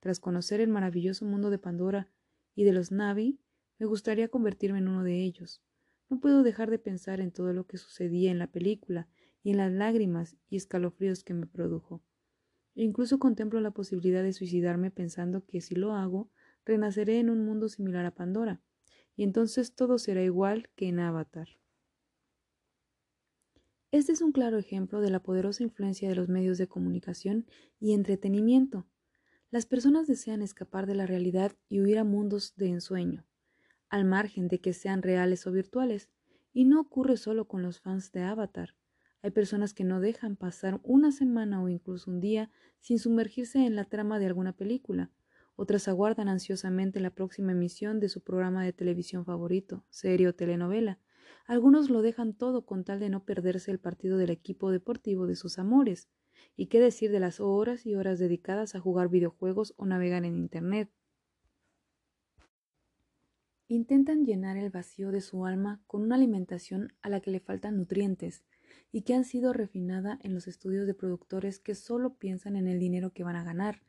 Tras 0.00 0.20
conocer 0.20 0.60
el 0.60 0.68
maravilloso 0.68 1.24
mundo 1.24 1.50
de 1.50 1.58
Pandora 1.58 2.10
y 2.54 2.64
de 2.64 2.72
los 2.72 2.92
Navi, 2.92 3.38
me 3.78 3.86
gustaría 3.86 4.28
convertirme 4.28 4.78
en 4.78 4.88
uno 4.88 5.02
de 5.02 5.22
ellos. 5.22 5.62
No 6.08 6.20
puedo 6.20 6.42
dejar 6.42 6.70
de 6.70 6.78
pensar 6.78 7.20
en 7.20 7.32
todo 7.32 7.52
lo 7.52 7.66
que 7.66 7.78
sucedía 7.78 8.30
en 8.30 8.38
la 8.38 8.46
película 8.46 9.08
y 9.42 9.50
en 9.50 9.58
las 9.58 9.72
lágrimas 9.72 10.36
y 10.48 10.56
escalofríos 10.56 11.24
que 11.24 11.34
me 11.34 11.46
produjo. 11.46 12.02
E 12.74 12.82
incluso 12.84 13.18
contemplo 13.18 13.60
la 13.60 13.70
posibilidad 13.70 14.22
de 14.22 14.32
suicidarme 14.32 14.90
pensando 14.90 15.44
que 15.44 15.60
si 15.60 15.74
lo 15.74 15.92
hago, 15.92 16.30
renaceré 16.64 17.18
en 17.18 17.30
un 17.30 17.44
mundo 17.44 17.68
similar 17.68 18.04
a 18.06 18.14
Pandora, 18.14 18.60
y 19.14 19.22
entonces 19.22 19.74
todo 19.74 19.98
será 19.98 20.22
igual 20.22 20.68
que 20.74 20.88
en 20.88 21.00
Avatar. 21.00 21.48
Este 23.96 24.12
es 24.12 24.20
un 24.20 24.30
claro 24.30 24.58
ejemplo 24.58 25.00
de 25.00 25.08
la 25.08 25.22
poderosa 25.22 25.62
influencia 25.62 26.06
de 26.06 26.14
los 26.14 26.28
medios 26.28 26.58
de 26.58 26.68
comunicación 26.68 27.46
y 27.80 27.94
entretenimiento. 27.94 28.86
Las 29.50 29.64
personas 29.64 30.06
desean 30.06 30.42
escapar 30.42 30.84
de 30.84 30.94
la 30.94 31.06
realidad 31.06 31.52
y 31.70 31.80
huir 31.80 31.98
a 31.98 32.04
mundos 32.04 32.54
de 32.56 32.68
ensueño, 32.68 33.24
al 33.88 34.04
margen 34.04 34.48
de 34.48 34.60
que 34.60 34.74
sean 34.74 35.00
reales 35.00 35.46
o 35.46 35.50
virtuales, 35.50 36.10
y 36.52 36.66
no 36.66 36.78
ocurre 36.78 37.16
solo 37.16 37.48
con 37.48 37.62
los 37.62 37.80
fans 37.80 38.12
de 38.12 38.20
Avatar. 38.20 38.76
Hay 39.22 39.30
personas 39.30 39.72
que 39.72 39.84
no 39.84 39.98
dejan 39.98 40.36
pasar 40.36 40.78
una 40.82 41.10
semana 41.10 41.62
o 41.62 41.70
incluso 41.70 42.10
un 42.10 42.20
día 42.20 42.50
sin 42.80 42.98
sumergirse 42.98 43.64
en 43.64 43.76
la 43.76 43.86
trama 43.86 44.18
de 44.18 44.26
alguna 44.26 44.52
película. 44.52 45.10
Otras 45.54 45.88
aguardan 45.88 46.28
ansiosamente 46.28 47.00
la 47.00 47.14
próxima 47.14 47.52
emisión 47.52 47.98
de 47.98 48.10
su 48.10 48.22
programa 48.22 48.62
de 48.62 48.74
televisión 48.74 49.24
favorito, 49.24 49.86
serie 49.88 50.28
o 50.28 50.34
telenovela, 50.34 51.00
algunos 51.46 51.90
lo 51.90 52.02
dejan 52.02 52.34
todo 52.34 52.66
con 52.66 52.84
tal 52.84 53.00
de 53.00 53.08
no 53.08 53.24
perderse 53.24 53.70
el 53.70 53.78
partido 53.78 54.18
del 54.18 54.30
equipo 54.30 54.70
deportivo 54.70 55.26
de 55.26 55.36
sus 55.36 55.58
amores. 55.58 56.08
¿Y 56.56 56.66
qué 56.66 56.80
decir 56.80 57.10
de 57.10 57.20
las 57.20 57.40
horas 57.40 57.86
y 57.86 57.94
horas 57.94 58.18
dedicadas 58.18 58.74
a 58.74 58.80
jugar 58.80 59.08
videojuegos 59.08 59.74
o 59.76 59.86
navegar 59.86 60.24
en 60.24 60.36
Internet? 60.36 60.90
Intentan 63.68 64.24
llenar 64.24 64.56
el 64.56 64.70
vacío 64.70 65.10
de 65.10 65.20
su 65.20 65.44
alma 65.44 65.82
con 65.86 66.02
una 66.02 66.14
alimentación 66.14 66.92
a 67.02 67.08
la 67.08 67.20
que 67.20 67.30
le 67.30 67.40
faltan 67.40 67.76
nutrientes 67.76 68.44
y 68.92 69.02
que 69.02 69.14
han 69.14 69.24
sido 69.24 69.52
refinada 69.52 70.18
en 70.22 70.34
los 70.34 70.46
estudios 70.46 70.86
de 70.86 70.94
productores 70.94 71.58
que 71.58 71.74
solo 71.74 72.14
piensan 72.14 72.56
en 72.56 72.68
el 72.68 72.78
dinero 72.78 73.12
que 73.12 73.24
van 73.24 73.36
a 73.36 73.44
ganar, 73.44 73.82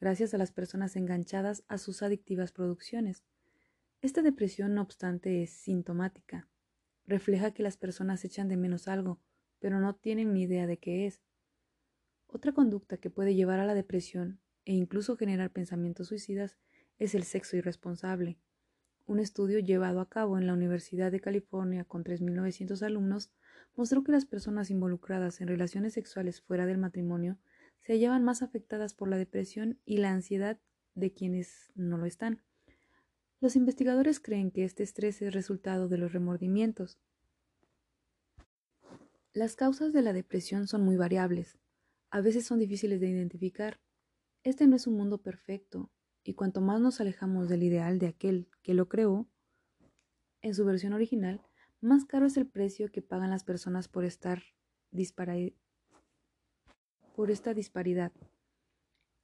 gracias 0.00 0.32
a 0.32 0.38
las 0.38 0.52
personas 0.52 0.96
enganchadas 0.96 1.64
a 1.68 1.78
sus 1.78 2.02
adictivas 2.02 2.52
producciones. 2.52 3.24
Esta 4.00 4.22
depresión, 4.22 4.74
no 4.74 4.82
obstante, 4.82 5.42
es 5.42 5.50
sintomática 5.50 6.48
refleja 7.06 7.52
que 7.52 7.62
las 7.62 7.76
personas 7.76 8.24
echan 8.24 8.48
de 8.48 8.56
menos 8.56 8.88
algo, 8.88 9.20
pero 9.58 9.80
no 9.80 9.94
tienen 9.94 10.32
ni 10.32 10.42
idea 10.42 10.66
de 10.66 10.78
qué 10.78 11.06
es. 11.06 11.22
Otra 12.26 12.52
conducta 12.52 12.96
que 12.96 13.10
puede 13.10 13.34
llevar 13.34 13.60
a 13.60 13.66
la 13.66 13.74
depresión 13.74 14.40
e 14.64 14.72
incluso 14.72 15.16
generar 15.16 15.52
pensamientos 15.52 16.08
suicidas 16.08 16.56
es 16.98 17.14
el 17.14 17.24
sexo 17.24 17.56
irresponsable. 17.56 18.38
Un 19.06 19.20
estudio 19.20 19.60
llevado 19.60 20.00
a 20.00 20.08
cabo 20.08 20.36
en 20.36 20.46
la 20.46 20.52
Universidad 20.52 21.12
de 21.12 21.20
California 21.20 21.84
con 21.84 22.02
3.900 22.02 22.82
alumnos 22.82 23.30
mostró 23.76 24.02
que 24.02 24.10
las 24.10 24.24
personas 24.24 24.70
involucradas 24.70 25.40
en 25.40 25.48
relaciones 25.48 25.94
sexuales 25.94 26.40
fuera 26.40 26.66
del 26.66 26.78
matrimonio 26.78 27.38
se 27.80 27.92
hallaban 27.92 28.24
más 28.24 28.42
afectadas 28.42 28.94
por 28.94 29.08
la 29.08 29.16
depresión 29.16 29.78
y 29.84 29.98
la 29.98 30.10
ansiedad 30.10 30.58
de 30.94 31.12
quienes 31.12 31.70
no 31.76 31.98
lo 31.98 32.06
están. 32.06 32.42
Los 33.40 33.54
investigadores 33.54 34.18
creen 34.18 34.50
que 34.50 34.64
este 34.64 34.82
estrés 34.82 35.20
es 35.20 35.34
resultado 35.34 35.88
de 35.88 35.98
los 35.98 36.12
remordimientos. 36.12 36.98
Las 39.32 39.56
causas 39.56 39.92
de 39.92 40.00
la 40.00 40.14
depresión 40.14 40.66
son 40.66 40.82
muy 40.82 40.96
variables. 40.96 41.58
A 42.10 42.22
veces 42.22 42.46
son 42.46 42.58
difíciles 42.58 43.00
de 43.00 43.08
identificar. 43.08 43.78
Este 44.42 44.66
no 44.66 44.76
es 44.76 44.86
un 44.86 44.94
mundo 44.94 45.18
perfecto, 45.18 45.90
y 46.24 46.34
cuanto 46.34 46.60
más 46.60 46.80
nos 46.80 47.00
alejamos 47.00 47.48
del 47.48 47.62
ideal 47.62 47.98
de 47.98 48.06
aquel 48.06 48.48
que 48.62 48.72
lo 48.72 48.88
creó, 48.88 49.28
en 50.40 50.54
su 50.54 50.64
versión 50.64 50.92
original, 50.92 51.42
más 51.80 52.04
caro 52.04 52.26
es 52.26 52.36
el 52.36 52.46
precio 52.46 52.90
que 52.90 53.02
pagan 53.02 53.30
las 53.30 53.44
personas 53.44 53.88
por 53.88 54.04
estar 54.04 54.42
por 57.14 57.30
esta 57.30 57.52
disparidad. 57.52 58.12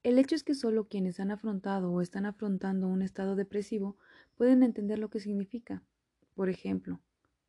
El 0.04 0.18
hecho 0.18 0.34
es 0.34 0.42
que 0.42 0.56
solo 0.56 0.88
quienes 0.88 1.20
han 1.20 1.30
afrontado 1.30 1.92
o 1.92 2.00
están 2.00 2.26
afrontando 2.26 2.88
un 2.88 3.02
estado 3.02 3.36
depresivo 3.36 3.96
pueden 4.36 4.64
entender 4.64 4.98
lo 4.98 5.10
que 5.10 5.20
significa. 5.20 5.84
Por 6.34 6.48
ejemplo, 6.48 7.00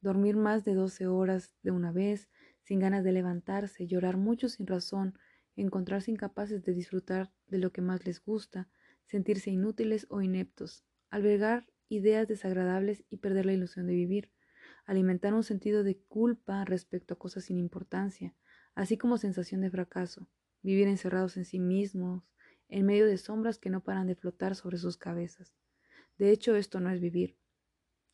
dormir 0.02 0.36
más 0.36 0.64
de 0.64 0.76
12 0.76 1.08
horas 1.08 1.56
de 1.64 1.72
una 1.72 1.92
vez, 1.92 2.30
sin 2.62 2.78
ganas 2.78 3.04
de 3.04 3.12
levantarse, 3.12 3.88
llorar 3.88 4.18
mucho 4.18 4.50
sin 4.50 4.68
razón, 4.68 5.18
encontrarse 5.56 6.12
incapaces 6.12 6.64
de 6.64 6.76
disfrutar 6.76 7.32
de 7.48 7.58
lo 7.58 7.72
que 7.72 7.82
más 7.82 8.06
les 8.06 8.24
gusta, 8.24 8.70
sentirse 9.08 9.50
inútiles 9.50 10.06
o 10.12 10.22
ineptos, 10.22 10.86
albergar 11.10 11.66
ideas 11.90 12.28
desagradables 12.28 13.04
y 13.10 13.18
perder 13.18 13.48
la 13.48 13.54
ilusión 13.54 13.88
de 13.88 13.96
vivir, 13.96 14.32
alimentar 14.86 15.34
un 15.34 15.44
sentido 15.44 15.84
de 15.84 15.98
culpa 15.98 16.66
respecto 16.66 17.16
a 17.16 17.20
cosas 17.20 17.46
sin 17.46 17.58
importancia, 17.58 18.36
así 18.76 18.96
como 18.96 19.18
sensación 19.18 19.62
de 19.62 19.72
fracaso, 19.72 20.28
vivir 20.62 20.88
encerrados 20.88 21.36
en 21.38 21.46
sí 21.46 21.60
mismos, 21.60 22.24
en 22.74 22.88
medio 22.88 23.06
de 23.06 23.20
sombras 23.20 23.60
que 23.60 23.70
no 23.70 23.84
paran 23.84 24.08
de 24.08 24.16
flotar 24.16 24.56
sobre 24.56 24.80
sus 24.80 24.98
cabezas. 24.98 25.54
De 26.18 26.32
hecho, 26.32 26.56
esto 26.56 26.80
no 26.80 26.90
es 26.90 27.00
vivir, 27.00 27.38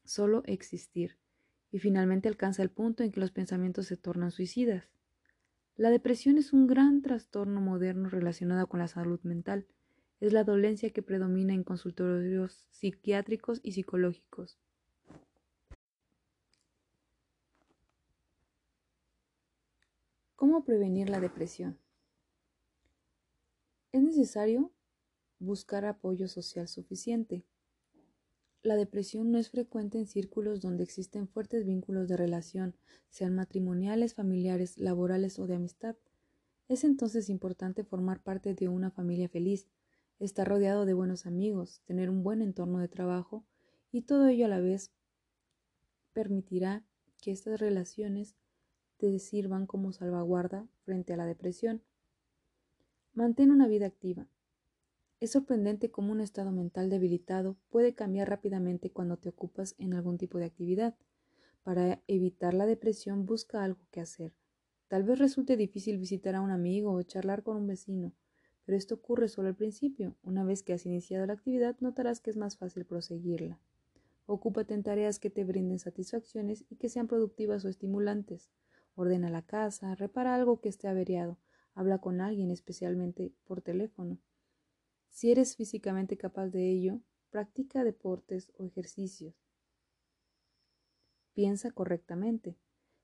solo 0.03 0.43
existir, 0.45 1.17
y 1.71 1.79
finalmente 1.79 2.27
alcanza 2.27 2.61
el 2.61 2.69
punto 2.69 3.03
en 3.03 3.11
que 3.11 3.21
los 3.21 3.31
pensamientos 3.31 3.87
se 3.87 3.95
tornan 3.95 4.31
suicidas. 4.31 4.89
La 5.77 5.91
depresión 5.91 6.37
es 6.37 6.51
un 6.51 6.67
gran 6.67 7.01
trastorno 7.01 7.61
moderno 7.61 8.09
relacionado 8.09 8.67
con 8.67 8.81
la 8.81 8.89
salud 8.89 9.21
mental. 9.23 9.65
Es 10.19 10.33
la 10.33 10.43
dolencia 10.43 10.89
que 10.89 11.01
predomina 11.01 11.53
en 11.53 11.63
consultorios 11.63 12.65
psiquiátricos 12.69 13.61
y 13.63 13.71
psicológicos. 13.71 14.59
¿Cómo 20.35 20.65
prevenir 20.65 21.09
la 21.09 21.21
depresión? 21.21 21.77
Es 23.91 24.03
necesario 24.03 24.71
buscar 25.39 25.83
apoyo 25.85 26.27
social 26.27 26.67
suficiente. 26.67 27.43
La 28.61 28.75
depresión 28.75 29.31
no 29.31 29.39
es 29.39 29.49
frecuente 29.49 29.97
en 29.97 30.05
círculos 30.05 30.61
donde 30.61 30.83
existen 30.83 31.27
fuertes 31.27 31.65
vínculos 31.65 32.07
de 32.07 32.15
relación, 32.15 32.75
sean 33.09 33.33
matrimoniales, 33.33 34.13
familiares, 34.13 34.77
laborales 34.77 35.39
o 35.39 35.47
de 35.47 35.55
amistad. 35.55 35.95
Es 36.67 36.83
entonces 36.83 37.29
importante 37.29 37.83
formar 37.83 38.21
parte 38.21 38.53
de 38.53 38.67
una 38.67 38.91
familia 38.91 39.27
feliz, 39.27 39.67
estar 40.19 40.47
rodeado 40.47 40.85
de 40.85 40.93
buenos 40.93 41.25
amigos, 41.25 41.81
tener 41.85 42.11
un 42.11 42.21
buen 42.21 42.43
entorno 42.43 42.77
de 42.77 42.89
trabajo 42.89 43.43
y 43.91 44.03
todo 44.03 44.27
ello 44.27 44.45
a 44.45 44.49
la 44.49 44.59
vez 44.59 44.91
permitirá 46.13 46.85
que 47.21 47.31
estas 47.31 47.59
relaciones 47.59 48.35
te 48.97 49.17
sirvan 49.17 49.65
como 49.65 49.93
salvaguarda 49.93 50.67
frente 50.83 51.13
a 51.13 51.17
la 51.17 51.25
depresión. 51.25 51.81
Mantén 53.19 53.51
una 53.51 53.67
vida 53.67 53.85
activa. 53.85 54.29
Es 55.19 55.31
sorprendente 55.31 55.91
cómo 55.91 56.13
un 56.13 56.21
estado 56.21 56.53
mental 56.53 56.89
debilitado 56.89 57.57
puede 57.69 57.93
cambiar 57.93 58.29
rápidamente 58.29 58.91
cuando 58.91 59.17
te 59.17 59.27
ocupas 59.27 59.75
en 59.77 59.93
algún 59.93 60.17
tipo 60.17 60.37
de 60.37 60.45
actividad. 60.45 60.95
Para 61.61 62.01
evitar 62.07 62.53
la 62.53 62.65
depresión 62.65 63.25
busca 63.25 63.61
algo 63.61 63.81
que 63.91 63.99
hacer. 63.99 64.31
Tal 64.87 65.03
vez 65.03 65.19
resulte 65.19 65.57
difícil 65.57 65.97
visitar 65.97 66.33
a 66.33 66.39
un 66.39 66.49
amigo 66.49 66.93
o 66.93 67.03
charlar 67.03 67.43
con 67.43 67.57
un 67.57 67.67
vecino, 67.67 68.13
pero 68.63 68.77
esto 68.77 68.95
ocurre 68.95 69.27
solo 69.27 69.49
al 69.49 69.55
principio. 69.57 70.15
Una 70.23 70.45
vez 70.45 70.63
que 70.63 70.71
has 70.71 70.85
iniciado 70.85 71.25
la 71.25 71.33
actividad 71.33 71.75
notarás 71.81 72.21
que 72.21 72.29
es 72.29 72.37
más 72.37 72.55
fácil 72.55 72.85
proseguirla. 72.85 73.59
Ocúpate 74.27 74.75
en 74.75 74.83
tareas 74.83 75.19
que 75.19 75.29
te 75.29 75.43
brinden 75.43 75.79
satisfacciones 75.79 76.63
y 76.69 76.77
que 76.77 76.87
sean 76.87 77.09
productivas 77.09 77.65
o 77.65 77.67
estimulantes. 77.67 78.49
Ordena 78.95 79.29
la 79.29 79.41
casa, 79.41 79.93
repara 79.95 80.35
algo 80.35 80.61
que 80.61 80.69
esté 80.69 80.87
averiado, 80.87 81.37
habla 81.73 81.99
con 81.99 82.21
alguien, 82.21 82.51
especialmente 82.51 83.33
por 83.45 83.61
teléfono. 83.61 84.19
Si 85.09 85.31
eres 85.31 85.55
físicamente 85.55 86.17
capaz 86.17 86.47
de 86.47 86.69
ello, 86.69 87.01
practica 87.29 87.83
deportes 87.83 88.51
o 88.57 88.65
ejercicios. 88.65 89.35
Piensa 91.33 91.71
correctamente. 91.71 92.57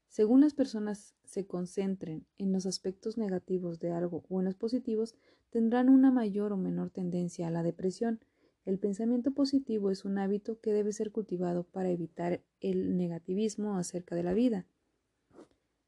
Según 0.07 0.41
las 0.41 0.53
personas 0.53 1.15
se 1.23 1.45
concentren 1.45 2.25
en 2.37 2.53
los 2.53 2.65
aspectos 2.65 3.17
negativos 3.17 3.79
de 3.79 3.91
algo 3.91 4.23
o 4.29 4.39
en 4.39 4.45
los 4.45 4.55
positivos, 4.55 5.15
tendrán 5.49 5.89
una 5.89 6.11
mayor 6.11 6.53
o 6.53 6.57
menor 6.57 6.89
tendencia 6.89 7.47
a 7.47 7.51
la 7.51 7.63
depresión. 7.63 8.19
El 8.65 8.79
pensamiento 8.79 9.31
positivo 9.31 9.91
es 9.91 10.05
un 10.05 10.17
hábito 10.17 10.59
que 10.59 10.73
debe 10.73 10.91
ser 10.91 11.11
cultivado 11.11 11.63
para 11.63 11.89
evitar 11.89 12.43
el 12.61 12.97
negativismo 12.97 13.77
acerca 13.77 14.15
de 14.15 14.23
la 14.23 14.33
vida. 14.33 14.65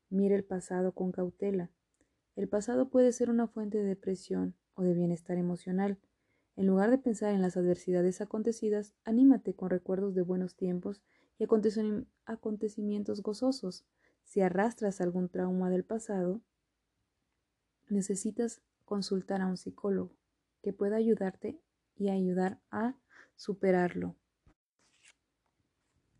Mire 0.10 0.36
el 0.36 0.44
pasado 0.44 0.94
con 0.94 1.12
cautela. 1.12 1.72
El 2.38 2.48
pasado 2.48 2.90
puede 2.90 3.12
ser 3.14 3.32
una 3.32 3.48
fuente 3.48 3.80
de 3.80 3.84
depresión 3.84 4.56
o 4.76 4.84
de 4.84 4.94
bienestar 4.94 5.40
emocional. 5.40 5.98
En 6.56 6.68
lugar 6.68 6.92
de 6.92 7.00
pensar 7.00 7.34
en 7.34 7.42
las 7.42 7.58
adversidades 7.58 8.22
acontecidas, 8.22 8.94
anímate 9.04 9.56
con 9.56 9.72
recuerdos 9.72 10.14
de 10.14 10.22
buenos 10.22 10.56
tiempos 10.56 11.02
y 11.40 11.46
acontecimientos 12.26 13.24
gozosos. 13.24 13.86
Si 14.24 14.42
arrastras 14.42 15.02
algún 15.02 15.30
trauma 15.30 15.72
del 15.72 15.84
pasado, 15.84 16.42
necesitas 17.90 18.62
consultar 18.86 19.42
a 19.42 19.48
un 19.48 19.58
psicólogo 19.58 20.16
que 20.62 20.74
pueda 20.74 20.98
ayudarte 20.98 21.60
y 21.96 22.10
ayudar 22.10 22.62
a 22.70 22.96
superarlo. 23.36 24.16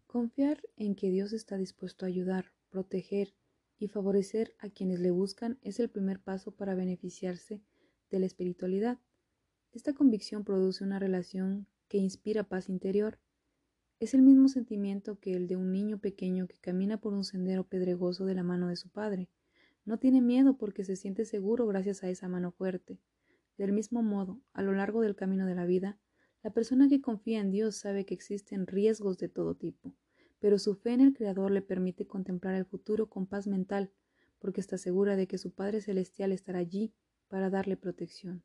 Confiar 0.08 0.64
en 0.78 0.96
que 0.96 1.12
Dios 1.12 1.32
está 1.32 1.58
dispuesto 1.58 2.06
a 2.06 2.08
ayudar, 2.08 2.54
proteger 2.72 3.36
y 3.80 3.88
favorecer 3.88 4.56
a 4.60 4.70
quienes 4.70 5.00
le 5.00 5.12
buscan 5.12 5.60
es 5.62 5.80
el 5.80 5.90
primer 5.90 6.20
paso 6.20 6.52
para 6.52 6.76
beneficiarse 6.76 7.62
de 8.10 8.20
la 8.20 8.26
espiritualidad. 8.26 9.00
Esta 9.72 9.94
convicción 9.94 10.44
produce 10.44 10.84
una 10.84 11.00
relación 11.00 11.68
que 11.88 11.98
inspira 11.98 12.44
paz 12.44 12.70
interior. 12.70 13.20
Es 14.00 14.14
el 14.14 14.22
mismo 14.22 14.48
sentimiento 14.48 15.20
que 15.20 15.34
el 15.34 15.48
de 15.48 15.56
un 15.56 15.72
niño 15.72 16.00
pequeño 16.00 16.48
que 16.48 16.60
camina 16.60 17.00
por 17.00 17.14
un 17.14 17.24
sendero 17.24 17.64
pedregoso 17.64 18.26
de 18.26 18.36
la 18.36 18.44
mano 18.44 18.68
de 18.68 18.76
su 18.76 18.90
padre. 18.90 19.30
No 19.86 20.00
tiene 20.00 20.22
miedo 20.22 20.58
porque 20.58 20.84
se 20.84 20.96
siente 20.96 21.26
seguro 21.26 21.68
gracias 21.68 22.04
a 22.04 22.10
esa 22.10 22.28
mano 22.28 22.52
fuerte. 22.52 23.00
Del 23.58 23.72
mismo 23.72 24.04
modo, 24.04 24.42
a 24.54 24.62
lo 24.62 24.74
largo 24.74 25.02
del 25.02 25.16
camino 25.16 25.46
de 25.46 25.56
la 25.56 25.66
vida, 25.66 25.98
la 26.44 26.52
persona 26.52 26.88
que 26.88 27.02
confía 27.02 27.40
en 27.40 27.52
Dios 27.52 27.78
sabe 27.78 28.06
que 28.06 28.14
existen 28.14 28.68
riesgos 28.68 29.18
de 29.18 29.30
todo 29.30 29.56
tipo, 29.56 29.96
pero 30.40 30.60
su 30.60 30.76
fe 30.76 30.94
en 30.94 31.02
el 31.02 31.14
Creador 31.14 31.52
le 31.52 31.62
permite 31.62 32.06
contemplar 32.06 32.56
el 32.56 32.66
futuro 32.66 33.10
con 33.10 33.26
paz 33.26 33.48
mental, 33.48 33.92
porque 34.40 34.62
está 34.62 34.78
segura 34.78 35.16
de 35.16 35.28
que 35.28 35.38
su 35.38 35.52
Padre 35.52 35.82
Celestial 35.82 36.32
estará 36.32 36.60
allí 36.60 36.94
para 37.28 37.50
darle 37.50 37.78
protección. 37.78 38.44